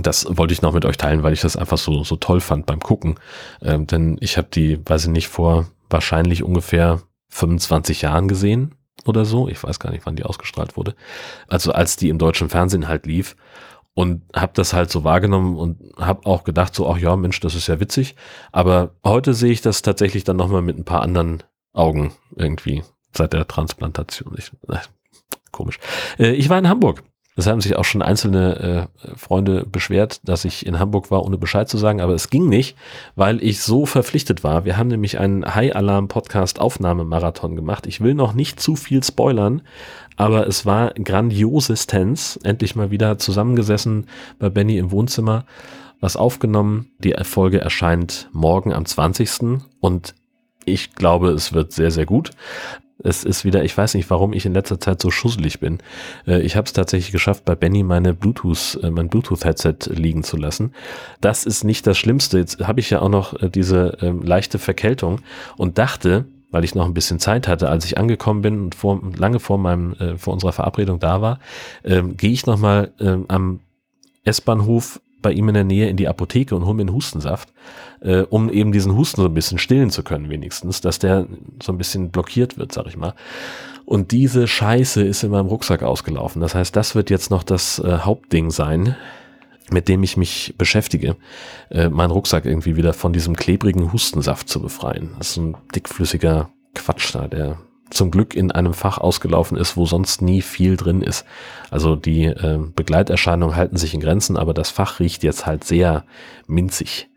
Das 0.00 0.26
wollte 0.28 0.54
ich 0.54 0.62
noch 0.62 0.74
mit 0.74 0.84
euch 0.84 0.96
teilen, 0.96 1.22
weil 1.22 1.32
ich 1.32 1.40
das 1.40 1.56
einfach 1.56 1.78
so, 1.78 2.02
so 2.02 2.16
toll 2.16 2.40
fand 2.40 2.66
beim 2.66 2.80
Gucken. 2.80 3.14
Ähm, 3.62 3.86
denn 3.86 4.16
ich 4.20 4.36
habe 4.36 4.48
die, 4.52 4.80
weiß 4.84 5.04
ich 5.04 5.10
nicht, 5.10 5.28
vor 5.28 5.68
wahrscheinlich 5.88 6.42
ungefähr 6.42 7.00
25 7.28 8.02
Jahren 8.02 8.26
gesehen 8.26 8.74
oder 9.08 9.24
so. 9.24 9.48
Ich 9.48 9.62
weiß 9.62 9.78
gar 9.78 9.90
nicht, 9.90 10.06
wann 10.06 10.16
die 10.16 10.24
ausgestrahlt 10.24 10.76
wurde. 10.76 10.94
Also 11.48 11.72
als 11.72 11.96
die 11.96 12.08
im 12.08 12.18
deutschen 12.18 12.48
Fernsehen 12.48 12.88
halt 12.88 13.06
lief 13.06 13.36
und 13.94 14.22
habe 14.34 14.52
das 14.54 14.72
halt 14.72 14.90
so 14.90 15.04
wahrgenommen 15.04 15.56
und 15.56 15.78
habe 15.98 16.26
auch 16.26 16.44
gedacht 16.44 16.74
so, 16.74 16.88
ach 16.88 16.98
ja, 16.98 17.16
Mensch, 17.16 17.40
das 17.40 17.54
ist 17.54 17.66
ja 17.66 17.80
witzig. 17.80 18.14
Aber 18.52 18.94
heute 19.04 19.32
sehe 19.34 19.52
ich 19.52 19.62
das 19.62 19.82
tatsächlich 19.82 20.24
dann 20.24 20.36
nochmal 20.36 20.62
mit 20.62 20.76
ein 20.76 20.84
paar 20.84 21.02
anderen 21.02 21.42
Augen 21.72 22.12
irgendwie 22.34 22.82
seit 23.12 23.32
der 23.32 23.46
Transplantation. 23.46 24.34
Ich, 24.36 24.52
äh, 24.68 24.78
komisch. 25.50 25.78
Äh, 26.18 26.32
ich 26.32 26.48
war 26.48 26.58
in 26.58 26.68
Hamburg 26.68 27.02
es 27.36 27.46
haben 27.46 27.60
sich 27.60 27.76
auch 27.76 27.84
schon 27.84 28.00
einzelne 28.00 28.88
äh, 29.04 29.16
Freunde 29.16 29.66
beschwert, 29.70 30.20
dass 30.24 30.46
ich 30.46 30.64
in 30.64 30.78
Hamburg 30.78 31.10
war, 31.10 31.22
ohne 31.24 31.36
Bescheid 31.36 31.68
zu 31.68 31.76
sagen, 31.76 32.00
aber 32.00 32.14
es 32.14 32.30
ging 32.30 32.48
nicht, 32.48 32.76
weil 33.14 33.42
ich 33.42 33.60
so 33.60 33.84
verpflichtet 33.84 34.42
war. 34.42 34.64
Wir 34.64 34.78
haben 34.78 34.88
nämlich 34.88 35.18
einen 35.18 35.54
High 35.54 35.76
Alarm 35.76 36.08
Podcast 36.08 36.58
Aufnahmemarathon 36.58 37.54
gemacht. 37.54 37.86
Ich 37.86 38.00
will 38.00 38.14
noch 38.14 38.32
nicht 38.32 38.58
zu 38.58 38.74
viel 38.74 39.04
spoilern, 39.04 39.60
aber 40.16 40.46
es 40.46 40.64
war 40.64 40.94
grandiosestens. 40.94 42.38
Endlich 42.42 42.74
mal 42.74 42.90
wieder 42.90 43.18
zusammengesessen 43.18 44.06
bei 44.38 44.48
Benny 44.48 44.78
im 44.78 44.90
Wohnzimmer, 44.90 45.44
was 46.00 46.16
aufgenommen. 46.16 46.90
Die 47.00 47.14
Folge 47.22 47.60
erscheint 47.60 48.30
morgen 48.32 48.72
am 48.72 48.86
20. 48.86 49.60
und 49.80 50.14
ich 50.64 50.94
glaube, 50.94 51.30
es 51.30 51.52
wird 51.52 51.72
sehr, 51.72 51.90
sehr 51.90 52.06
gut. 52.06 52.30
Es 53.02 53.24
ist 53.24 53.44
wieder, 53.44 53.62
ich 53.62 53.76
weiß 53.76 53.94
nicht, 53.94 54.08
warum 54.08 54.32
ich 54.32 54.46
in 54.46 54.54
letzter 54.54 54.80
Zeit 54.80 55.02
so 55.02 55.10
schusselig 55.10 55.60
bin. 55.60 55.78
Äh, 56.26 56.40
ich 56.40 56.56
habe 56.56 56.66
es 56.66 56.72
tatsächlich 56.72 57.12
geschafft, 57.12 57.44
bei 57.44 57.54
Benny 57.54 57.82
meine 57.82 58.14
Bluetooth, 58.14 58.78
äh, 58.82 58.90
mein 58.90 59.08
Bluetooth-Headset 59.08 59.90
liegen 59.90 60.22
zu 60.22 60.36
lassen. 60.36 60.72
Das 61.20 61.44
ist 61.44 61.64
nicht 61.64 61.86
das 61.86 61.98
Schlimmste. 61.98 62.38
Jetzt 62.38 62.60
habe 62.66 62.80
ich 62.80 62.90
ja 62.90 63.00
auch 63.00 63.08
noch 63.08 63.40
äh, 63.40 63.50
diese 63.50 63.98
ähm, 64.00 64.22
leichte 64.22 64.58
Verkältung 64.58 65.20
und 65.56 65.78
dachte, 65.78 66.26
weil 66.50 66.64
ich 66.64 66.74
noch 66.74 66.86
ein 66.86 66.94
bisschen 66.94 67.18
Zeit 67.18 67.48
hatte, 67.48 67.68
als 67.68 67.84
ich 67.84 67.98
angekommen 67.98 68.40
bin 68.40 68.60
und 68.60 68.74
vor, 68.74 69.02
lange 69.16 69.40
vor 69.40 69.58
meinem, 69.58 70.16
vor 70.16 70.32
unserer 70.32 70.52
Verabredung 70.52 71.00
da 71.00 71.20
war, 71.20 71.40
ähm, 71.84 72.16
gehe 72.16 72.30
ich 72.30 72.46
nochmal 72.46 72.92
ähm, 73.00 73.26
am 73.28 73.60
S-Bahnhof 74.24 75.00
bei 75.26 75.32
ihm 75.32 75.48
in 75.48 75.54
der 75.54 75.64
Nähe 75.64 75.88
in 75.88 75.96
die 75.96 76.06
Apotheke 76.06 76.54
und 76.54 76.66
hol 76.66 76.74
mir 76.74 76.82
einen 76.82 76.92
Hustensaft, 76.92 77.52
äh, 78.00 78.20
um 78.20 78.48
eben 78.48 78.70
diesen 78.70 78.96
Husten 78.96 79.22
so 79.22 79.26
ein 79.26 79.34
bisschen 79.34 79.58
stillen 79.58 79.90
zu 79.90 80.04
können, 80.04 80.30
wenigstens, 80.30 80.80
dass 80.80 81.00
der 81.00 81.26
so 81.60 81.72
ein 81.72 81.78
bisschen 81.78 82.10
blockiert 82.10 82.58
wird, 82.58 82.70
sag 82.70 82.86
ich 82.86 82.96
mal. 82.96 83.12
Und 83.84 84.12
diese 84.12 84.46
Scheiße 84.46 85.02
ist 85.02 85.24
in 85.24 85.32
meinem 85.32 85.46
Rucksack 85.46 85.82
ausgelaufen. 85.82 86.40
Das 86.40 86.54
heißt, 86.54 86.76
das 86.76 86.94
wird 86.94 87.10
jetzt 87.10 87.32
noch 87.32 87.42
das 87.42 87.80
äh, 87.80 87.98
Hauptding 88.02 88.52
sein, 88.52 88.94
mit 89.68 89.88
dem 89.88 90.04
ich 90.04 90.16
mich 90.16 90.54
beschäftige, 90.56 91.16
äh, 91.72 91.88
meinen 91.88 92.12
Rucksack 92.12 92.44
irgendwie 92.44 92.76
wieder 92.76 92.92
von 92.92 93.12
diesem 93.12 93.34
klebrigen 93.34 93.92
Hustensaft 93.92 94.48
zu 94.48 94.62
befreien. 94.62 95.10
Das 95.18 95.30
ist 95.30 95.38
ein 95.38 95.56
dickflüssiger 95.74 96.50
Quatsch 96.76 97.12
da, 97.12 97.26
der 97.26 97.58
zum 97.90 98.10
Glück 98.10 98.34
in 98.34 98.50
einem 98.50 98.74
Fach 98.74 98.98
ausgelaufen 98.98 99.56
ist, 99.56 99.76
wo 99.76 99.86
sonst 99.86 100.22
nie 100.22 100.42
viel 100.42 100.76
drin 100.76 101.02
ist. 101.02 101.24
Also 101.70 101.96
die 101.96 102.24
äh, 102.24 102.58
Begleiterscheinungen 102.74 103.56
halten 103.56 103.76
sich 103.76 103.94
in 103.94 104.00
Grenzen, 104.00 104.36
aber 104.36 104.54
das 104.54 104.70
Fach 104.70 105.00
riecht 105.00 105.22
jetzt 105.22 105.46
halt 105.46 105.64
sehr 105.64 106.04
minzig. 106.46 107.08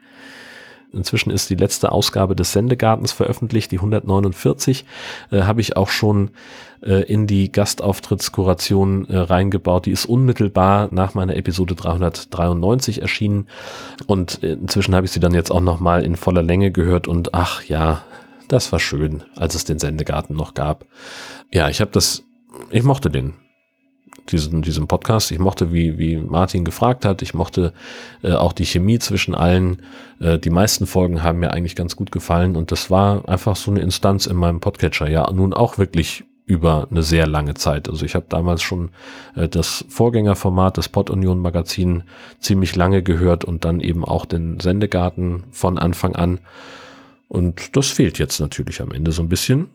Inzwischen 0.91 1.29
ist 1.29 1.49
die 1.51 1.55
letzte 1.55 1.91
Ausgabe 1.91 2.35
des 2.35 2.51
Sendegartens 2.51 3.11
veröffentlicht, 3.11 3.71
die 3.71 3.77
149, 3.77 4.85
äh, 5.31 5.43
habe 5.43 5.61
ich 5.61 5.77
auch 5.77 5.89
schon 5.89 6.31
äh, 6.81 7.03
in 7.03 7.27
die 7.27 7.51
Gastauftrittskuration 7.51 9.07
äh, 9.07 9.17
reingebaut. 9.17 9.85
Die 9.85 9.91
ist 9.91 10.05
unmittelbar 10.05 10.89
nach 10.91 11.13
meiner 11.13 11.35
Episode 11.35 11.75
393 11.75 13.01
erschienen 13.03 13.47
und 14.07 14.41
äh, 14.43 14.53
inzwischen 14.53 14.95
habe 14.95 15.05
ich 15.05 15.11
sie 15.11 15.19
dann 15.19 15.33
jetzt 15.33 15.51
auch 15.51 15.61
nochmal 15.61 16.03
in 16.03 16.15
voller 16.15 16.43
Länge 16.43 16.71
gehört 16.71 17.07
und 17.07 17.35
ach 17.35 17.63
ja, 17.65 18.01
das 18.49 18.71
war 18.71 18.79
schön, 18.79 19.23
als 19.35 19.55
es 19.55 19.63
den 19.63 19.79
Sendegarten 19.79 20.35
noch 20.35 20.53
gab. 20.53 20.85
Ja, 21.51 21.69
ich 21.69 21.81
habe 21.81 21.91
das, 21.91 22.23
ich 22.71 22.83
mochte 22.83 23.09
den 23.09 23.33
diesen, 24.31 24.61
diesen 24.61 24.87
Podcast. 24.87 25.31
Ich 25.31 25.39
mochte, 25.39 25.73
wie, 25.73 25.97
wie 25.97 26.17
Martin 26.17 26.65
gefragt 26.65 27.05
hat, 27.05 27.21
ich 27.21 27.33
mochte 27.33 27.73
äh, 28.23 28.33
auch 28.33 28.53
die 28.53 28.65
Chemie 28.65 28.99
zwischen 28.99 29.35
allen. 29.35 29.81
Äh, 30.19 30.39
die 30.39 30.49
meisten 30.49 30.87
Folgen 30.87 31.23
haben 31.23 31.39
mir 31.39 31.51
eigentlich 31.51 31.75
ganz 31.75 31.95
gut 31.95 32.11
gefallen 32.11 32.55
und 32.55 32.71
das 32.71 32.89
war 32.91 33.27
einfach 33.27 33.55
so 33.55 33.71
eine 33.71 33.81
Instanz 33.81 34.25
in 34.25 34.35
meinem 34.35 34.59
Podcatcher. 34.59 35.09
Ja, 35.09 35.29
nun 35.31 35.53
auch 35.53 35.77
wirklich 35.77 36.25
über 36.45 36.87
eine 36.89 37.03
sehr 37.03 37.27
lange 37.27 37.53
Zeit. 37.53 37.87
Also 37.89 38.05
ich 38.05 38.15
habe 38.15 38.25
damals 38.27 38.61
schon 38.61 38.89
äh, 39.35 39.47
das 39.47 39.85
Vorgängerformat 39.89 40.77
des 40.77 40.89
Pod 40.89 41.09
Union 41.09 41.39
Magazin 41.39 42.03
ziemlich 42.39 42.75
lange 42.75 43.03
gehört 43.03 43.45
und 43.45 43.65
dann 43.65 43.79
eben 43.79 44.03
auch 44.03 44.25
den 44.25 44.59
Sendegarten 44.59 45.43
von 45.51 45.77
Anfang 45.77 46.15
an. 46.15 46.39
Und 47.29 47.77
das 47.77 47.87
fehlt 47.87 48.19
jetzt 48.19 48.39
natürlich 48.39 48.81
am 48.81 48.91
Ende 48.91 49.11
so 49.11 49.21
ein 49.21 49.29
bisschen. 49.29 49.69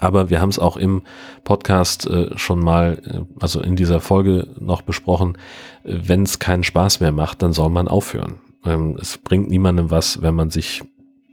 Aber 0.00 0.30
wir 0.30 0.40
haben 0.40 0.48
es 0.48 0.58
auch 0.58 0.76
im 0.76 1.02
Podcast 1.44 2.06
äh, 2.06 2.36
schon 2.36 2.58
mal, 2.58 2.98
äh, 3.04 3.40
also 3.40 3.60
in 3.60 3.76
dieser 3.76 4.00
Folge 4.00 4.48
noch 4.58 4.82
besprochen, 4.82 5.38
äh, 5.84 5.98
wenn 6.02 6.22
es 6.22 6.38
keinen 6.38 6.64
Spaß 6.64 7.00
mehr 7.00 7.12
macht, 7.12 7.42
dann 7.42 7.52
soll 7.52 7.68
man 7.68 7.86
aufhören. 7.86 8.40
Ähm, 8.64 8.96
es 9.00 9.18
bringt 9.18 9.50
niemandem 9.50 9.90
was, 9.90 10.22
wenn 10.22 10.34
man 10.34 10.50
sich 10.50 10.82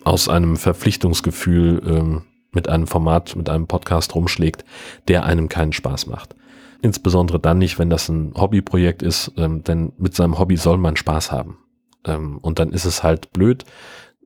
aus 0.04 0.28
einem 0.28 0.58
Verpflichtungsgefühl 0.58 1.82
ähm, 1.88 2.22
mit 2.52 2.68
einem 2.68 2.88
Format, 2.88 3.36
mit 3.36 3.50
einem 3.50 3.68
Podcast 3.68 4.14
rumschlägt, 4.14 4.66
der 5.08 5.24
einem 5.24 5.48
keinen 5.48 5.74
Spaß 5.74 6.08
macht. 6.08 6.36
Insbesondere 6.82 7.40
dann 7.40 7.60
nicht, 7.60 7.80
wenn 7.80 7.90
das 7.90 8.10
ein 8.10 8.34
Hobbyprojekt 8.36 9.02
ist, 9.02 9.32
ähm, 9.38 9.64
denn 9.64 9.94
mit 9.98 10.16
seinem 10.16 10.38
Hobby 10.38 10.58
soll 10.58 10.78
man 10.78 10.98
Spaß 10.98 11.32
haben. 11.32 11.58
Ähm, 12.06 12.40
und 12.40 12.60
dann 12.60 12.74
ist 12.74 12.86
es 12.86 13.04
halt 13.04 13.32
blöd, 13.32 13.64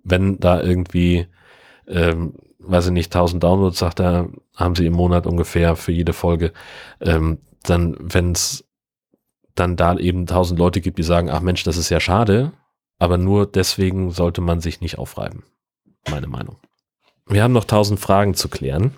wenn 0.05 0.39
da 0.39 0.61
irgendwie 0.61 1.27
ähm, 1.87 2.33
weiß 2.67 2.87
ich 2.87 2.91
nicht, 2.91 3.15
1000 3.15 3.43
Downloads, 3.43 3.79
sagt 3.79 3.99
er, 3.99 4.29
haben 4.55 4.75
sie 4.75 4.85
im 4.85 4.93
Monat 4.93 5.27
ungefähr 5.27 5.75
für 5.75 5.91
jede 5.91 6.13
Folge. 6.13 6.51
Ähm, 6.99 7.39
dann, 7.63 7.95
wenn 7.99 8.31
es 8.31 8.65
dann 9.55 9.75
da 9.75 9.97
eben 9.97 10.21
1000 10.21 10.59
Leute 10.59 10.81
gibt, 10.81 10.97
die 10.97 11.03
sagen, 11.03 11.29
ach 11.29 11.41
Mensch, 11.41 11.63
das 11.63 11.77
ist 11.77 11.89
ja 11.89 11.99
schade, 11.99 12.51
aber 12.99 13.17
nur 13.17 13.45
deswegen 13.45 14.11
sollte 14.11 14.41
man 14.41 14.61
sich 14.61 14.81
nicht 14.81 14.97
aufreiben. 14.97 15.43
Meine 16.09 16.27
Meinung. 16.27 16.57
Wir 17.27 17.43
haben 17.43 17.53
noch 17.53 17.63
1000 17.63 17.99
Fragen 17.99 18.33
zu 18.35 18.49
klären. 18.49 18.91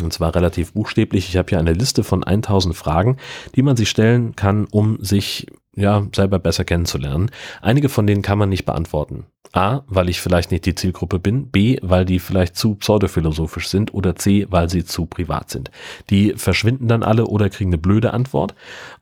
Und 0.00 0.12
zwar 0.12 0.34
relativ 0.34 0.72
buchstäblich. 0.72 1.28
Ich 1.28 1.36
habe 1.36 1.50
hier 1.50 1.58
eine 1.58 1.74
Liste 1.74 2.02
von 2.02 2.24
1000 2.24 2.74
Fragen, 2.74 3.18
die 3.54 3.62
man 3.62 3.76
sich 3.76 3.90
stellen 3.90 4.34
kann, 4.36 4.64
um 4.64 5.02
sich 5.04 5.48
ja 5.74 6.06
selber 6.14 6.38
besser 6.38 6.64
kennenzulernen. 6.64 7.30
Einige 7.60 7.88
von 7.88 8.06
denen 8.06 8.22
kann 8.22 8.38
man 8.38 8.48
nicht 8.48 8.64
beantworten. 8.64 9.26
A, 9.52 9.82
weil 9.86 10.08
ich 10.08 10.20
vielleicht 10.20 10.50
nicht 10.50 10.64
die 10.64 10.74
Zielgruppe 10.74 11.18
bin, 11.18 11.50
B, 11.50 11.78
weil 11.82 12.04
die 12.06 12.18
vielleicht 12.18 12.56
zu 12.56 12.74
pseudophilosophisch 12.76 13.68
sind 13.68 13.92
oder 13.92 14.16
C, 14.16 14.46
weil 14.48 14.70
sie 14.70 14.84
zu 14.84 15.04
privat 15.04 15.50
sind. 15.50 15.70
Die 16.08 16.34
verschwinden 16.36 16.88
dann 16.88 17.02
alle 17.02 17.26
oder 17.26 17.50
kriegen 17.50 17.70
eine 17.70 17.78
blöde 17.78 18.14
Antwort. 18.14 18.54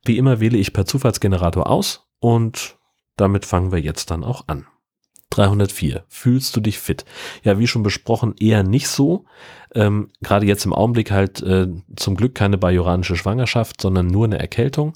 Wie 0.04 0.18
immer 0.18 0.40
wähle 0.40 0.58
ich 0.58 0.72
per 0.72 0.86
Zufallsgenerator 0.86 1.68
aus 1.68 2.08
und 2.18 2.78
damit 3.16 3.44
fangen 3.44 3.70
wir 3.70 3.80
jetzt 3.80 4.10
dann 4.10 4.24
auch 4.24 4.48
an. 4.48 4.66
304. 5.30 6.04
Fühlst 6.08 6.54
du 6.56 6.60
dich 6.60 6.78
fit? 6.78 7.04
Ja, 7.42 7.58
wie 7.58 7.66
schon 7.66 7.82
besprochen, 7.82 8.34
eher 8.38 8.62
nicht 8.62 8.88
so. 8.88 9.24
Ähm, 9.74 10.08
Gerade 10.20 10.46
jetzt 10.46 10.66
im 10.66 10.72
Augenblick 10.72 11.10
halt 11.10 11.42
äh, 11.42 11.68
zum 11.96 12.16
Glück 12.16 12.34
keine 12.34 12.58
bajoranische 12.58 13.16
Schwangerschaft, 13.16 13.80
sondern 13.80 14.08
nur 14.08 14.26
eine 14.26 14.38
Erkältung. 14.38 14.94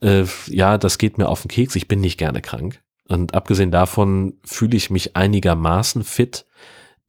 Äh, 0.00 0.24
ja, 0.46 0.78
das 0.78 0.98
geht 0.98 1.18
mir 1.18 1.28
auf 1.28 1.42
den 1.42 1.48
Keks. 1.48 1.76
Ich 1.76 1.88
bin 1.88 2.00
nicht 2.00 2.18
gerne 2.18 2.42
krank. 2.42 2.80
Und 3.08 3.34
abgesehen 3.34 3.70
davon 3.70 4.34
fühle 4.44 4.76
ich 4.76 4.90
mich 4.90 5.16
einigermaßen 5.16 6.04
fit. 6.04 6.44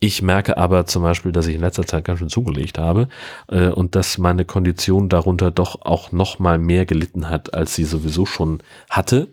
Ich 0.02 0.22
merke 0.22 0.58
aber 0.58 0.86
zum 0.86 1.04
Beispiel, 1.04 1.34
dass 1.34 1.48
ich 1.48 1.56
in 1.56 1.62
letzter 1.62 1.86
Zeit 1.86 2.06
ganz 2.06 2.20
schön 2.20 2.30
zugelegt 2.30 2.78
habe 2.78 3.10
äh, 3.50 3.68
und 3.68 3.96
dass 3.96 4.18
meine 4.18 4.46
Kondition 4.46 5.10
darunter 5.10 5.52
doch 5.52 5.82
auch 5.82 6.14
noch 6.14 6.40
mal 6.40 6.58
mehr 6.58 6.86
gelitten 6.86 7.30
hat, 7.30 7.54
als 7.54 7.76
sie 7.76 7.84
sowieso 7.84 8.26
schon 8.26 8.64
hatte. 8.90 9.28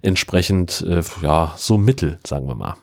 Entsprechend, 0.00 0.84
äh, 0.88 1.02
ja, 1.22 1.54
so 1.56 1.76
mittel, 1.76 2.20
sagen 2.24 2.46
wir 2.46 2.54
mal. 2.54 2.76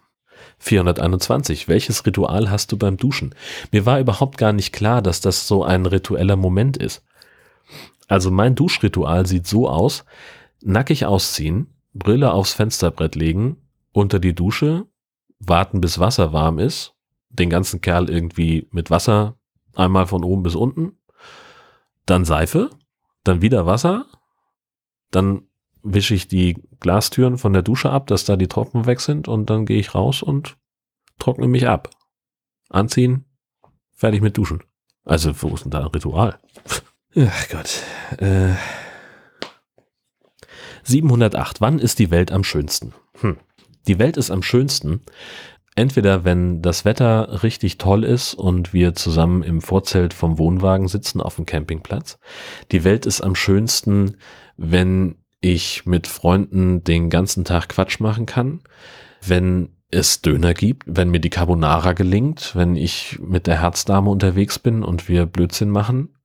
421. 0.60 1.68
Welches 1.68 2.06
Ritual 2.06 2.50
hast 2.50 2.72
du 2.72 2.78
beim 2.78 2.98
Duschen? 2.98 3.34
Mir 3.72 3.86
war 3.86 4.00
überhaupt 4.00 4.38
gar 4.38 4.54
nicht 4.54 4.74
klar, 4.74 5.02
dass 5.02 5.22
das 5.22 5.48
so 5.48 5.64
ein 5.64 5.86
ritueller 5.86 6.36
Moment 6.36 6.78
ist. 6.78 7.04
Also 8.08 8.32
mein 8.32 8.56
Duschritual 8.56 9.26
sieht 9.26 9.48
so 9.48 9.70
aus, 9.70 10.06
nackig 10.62 11.06
ausziehen, 11.06 11.68
Brille 11.94 12.34
aufs 12.34 12.54
Fensterbrett 12.54 13.16
legen, 13.16 13.58
unter 13.92 14.20
die 14.20 14.34
Dusche, 14.34 14.86
warten 15.40 15.82
bis 15.82 16.00
Wasser 16.00 16.34
warm 16.34 16.60
ist, 16.60 16.94
den 17.30 17.50
ganzen 17.50 17.82
Kerl 17.82 18.10
irgendwie 18.10 18.68
mit 18.72 18.90
Wasser 18.90 19.38
einmal 19.76 20.08
von 20.08 20.24
oben 20.24 20.44
bis 20.44 20.56
unten, 20.56 20.98
dann 22.06 22.26
Seife, 22.26 22.70
dann 23.24 23.42
wieder 23.42 23.66
Wasser, 23.66 24.06
dann 25.12 25.44
wische 25.84 26.14
ich 26.14 26.28
die 26.28 26.58
Glastüren 26.80 27.38
von 27.38 27.54
der 27.54 27.62
Dusche 27.62 27.90
ab, 27.90 28.08
dass 28.08 28.26
da 28.26 28.36
die 28.36 28.48
Tropfen 28.48 28.86
weg 28.86 29.00
sind 29.02 29.28
und 29.28 29.50
dann 29.50 29.66
gehe 29.66 29.80
ich 29.80 29.96
raus 29.96 30.22
und 30.24 30.58
trockne 31.18 31.48
mich 31.48 31.68
ab. 31.68 31.90
Anziehen, 32.70 33.26
fertig 33.96 34.22
mit 34.22 34.38
Duschen. 34.38 34.64
Also, 35.06 35.42
wo 35.42 35.54
ist 35.56 35.64
denn 35.64 35.72
da 35.72 35.80
ein 35.80 35.88
Ritual? 35.88 36.40
Ach 37.16 37.50
Gott. 37.50 37.84
Äh, 38.18 38.54
708. 40.84 41.62
Wann 41.62 41.80
ist 41.80 42.00
die 42.00 42.12
Welt 42.12 42.32
am 42.32 42.44
schönsten? 42.44 42.94
Hm. 43.22 43.38
Die 43.88 44.00
Welt 44.00 44.18
ist 44.18 44.30
am 44.30 44.44
schönsten, 44.44 45.02
entweder 45.76 46.26
wenn 46.26 46.62
das 46.62 46.86
Wetter 46.86 47.44
richtig 47.44 47.78
toll 47.78 48.04
ist 48.04 48.34
und 48.34 48.74
wir 48.74 48.94
zusammen 48.94 49.42
im 49.44 49.62
Vorzelt 49.62 50.14
vom 50.14 50.38
Wohnwagen 50.38 50.88
sitzen 50.88 51.22
auf 51.22 51.38
dem 51.38 51.46
Campingplatz. 51.46 52.20
Die 52.72 52.84
Welt 52.84 53.06
ist 53.06 53.22
am 53.22 53.36
schönsten, 53.36 54.18
wenn 54.58 55.19
ich 55.42 55.86
mit 55.86 56.08
Freunden 56.08 56.84
den 56.84 57.10
ganzen 57.10 57.46
Tag 57.46 57.70
Quatsch 57.70 58.00
machen 58.00 58.26
kann, 58.26 58.62
wenn 59.22 59.70
es 59.92 60.22
Döner 60.22 60.54
gibt, 60.54 60.84
wenn 60.86 61.10
mir 61.10 61.20
die 61.20 61.30
Carbonara 61.30 61.94
gelingt, 61.94 62.56
wenn 62.56 62.76
ich 62.76 63.20
mit 63.20 63.48
der 63.48 63.62
Herzdame 63.62 64.10
unterwegs 64.10 64.60
bin 64.60 64.84
und 64.84 65.10
wir 65.10 65.26
Blödsinn 65.26 65.70
machen 65.70 66.16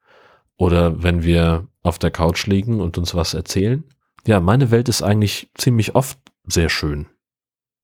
oder 0.57 1.03
wenn 1.03 1.23
wir 1.23 1.69
auf 1.83 1.99
der 1.99 2.11
Couch 2.11 2.47
liegen 2.47 2.81
und 2.81 2.99
uns 2.99 3.15
was 3.15 3.35
erzählen 3.35 3.85
ja, 4.27 4.41
meine 4.41 4.71
Welt 4.71 4.89
ist 4.89 5.03
eigentlich 5.03 5.51
ziemlich 5.55 5.95
oft 5.95 6.19
sehr 6.45 6.69
schön. 6.69 7.07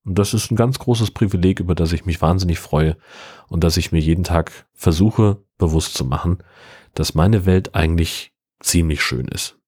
Und 0.04 0.18
das 0.18 0.32
ist 0.32 0.50
ein 0.50 0.56
ganz 0.56 0.78
großes 0.78 1.10
Privileg, 1.10 1.60
über 1.60 1.74
das 1.74 1.92
ich 1.92 2.06
mich 2.06 2.22
wahnsinnig 2.22 2.58
freue 2.58 2.96
und 3.48 3.62
dass 3.62 3.76
ich 3.76 3.92
mir 3.92 4.00
jeden 4.00 4.24
Tag 4.24 4.66
versuche 4.72 5.44
bewusst 5.58 5.94
zu 5.94 6.04
machen, 6.04 6.38
dass 6.94 7.14
meine 7.14 7.44
Welt 7.44 7.74
eigentlich 7.74 8.32
ziemlich 8.60 9.02
schön 9.02 9.28
ist. 9.28 9.58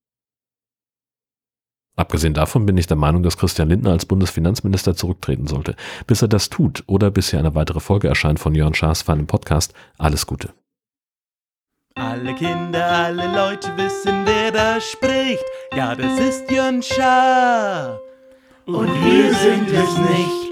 Abgesehen 1.94 2.32
davon 2.32 2.64
bin 2.64 2.78
ich 2.78 2.86
der 2.86 2.96
Meinung, 2.96 3.22
dass 3.22 3.36
Christian 3.36 3.68
Lindner 3.68 3.90
als 3.90 4.06
Bundesfinanzminister 4.06 4.96
zurücktreten 4.96 5.46
sollte. 5.46 5.76
Bis 6.06 6.22
er 6.22 6.28
das 6.28 6.48
tut 6.48 6.82
oder 6.86 7.10
bis 7.10 7.30
hier 7.30 7.38
eine 7.38 7.54
weitere 7.54 7.80
Folge 7.80 8.08
erscheint 8.08 8.40
von 8.40 8.54
Jörn 8.54 8.74
Schaas 8.74 9.02
für 9.02 9.12
einen 9.12 9.26
Podcast, 9.26 9.74
alles 9.98 10.26
Gute. 10.26 10.50
Alle 11.94 12.34
Kinder, 12.34 12.86
alle 12.86 13.26
Leute 13.34 13.76
wissen, 13.76 14.22
wer 14.24 14.50
da 14.50 14.80
spricht. 14.80 15.44
Ja, 15.76 15.94
das 15.94 16.18
ist 16.18 16.50
Jön 16.50 16.82
Schaar. 16.82 18.00
Und 18.64 18.88
wir 19.04 19.34
sind 19.34 19.68
es 19.68 19.98
nicht. 19.98 20.51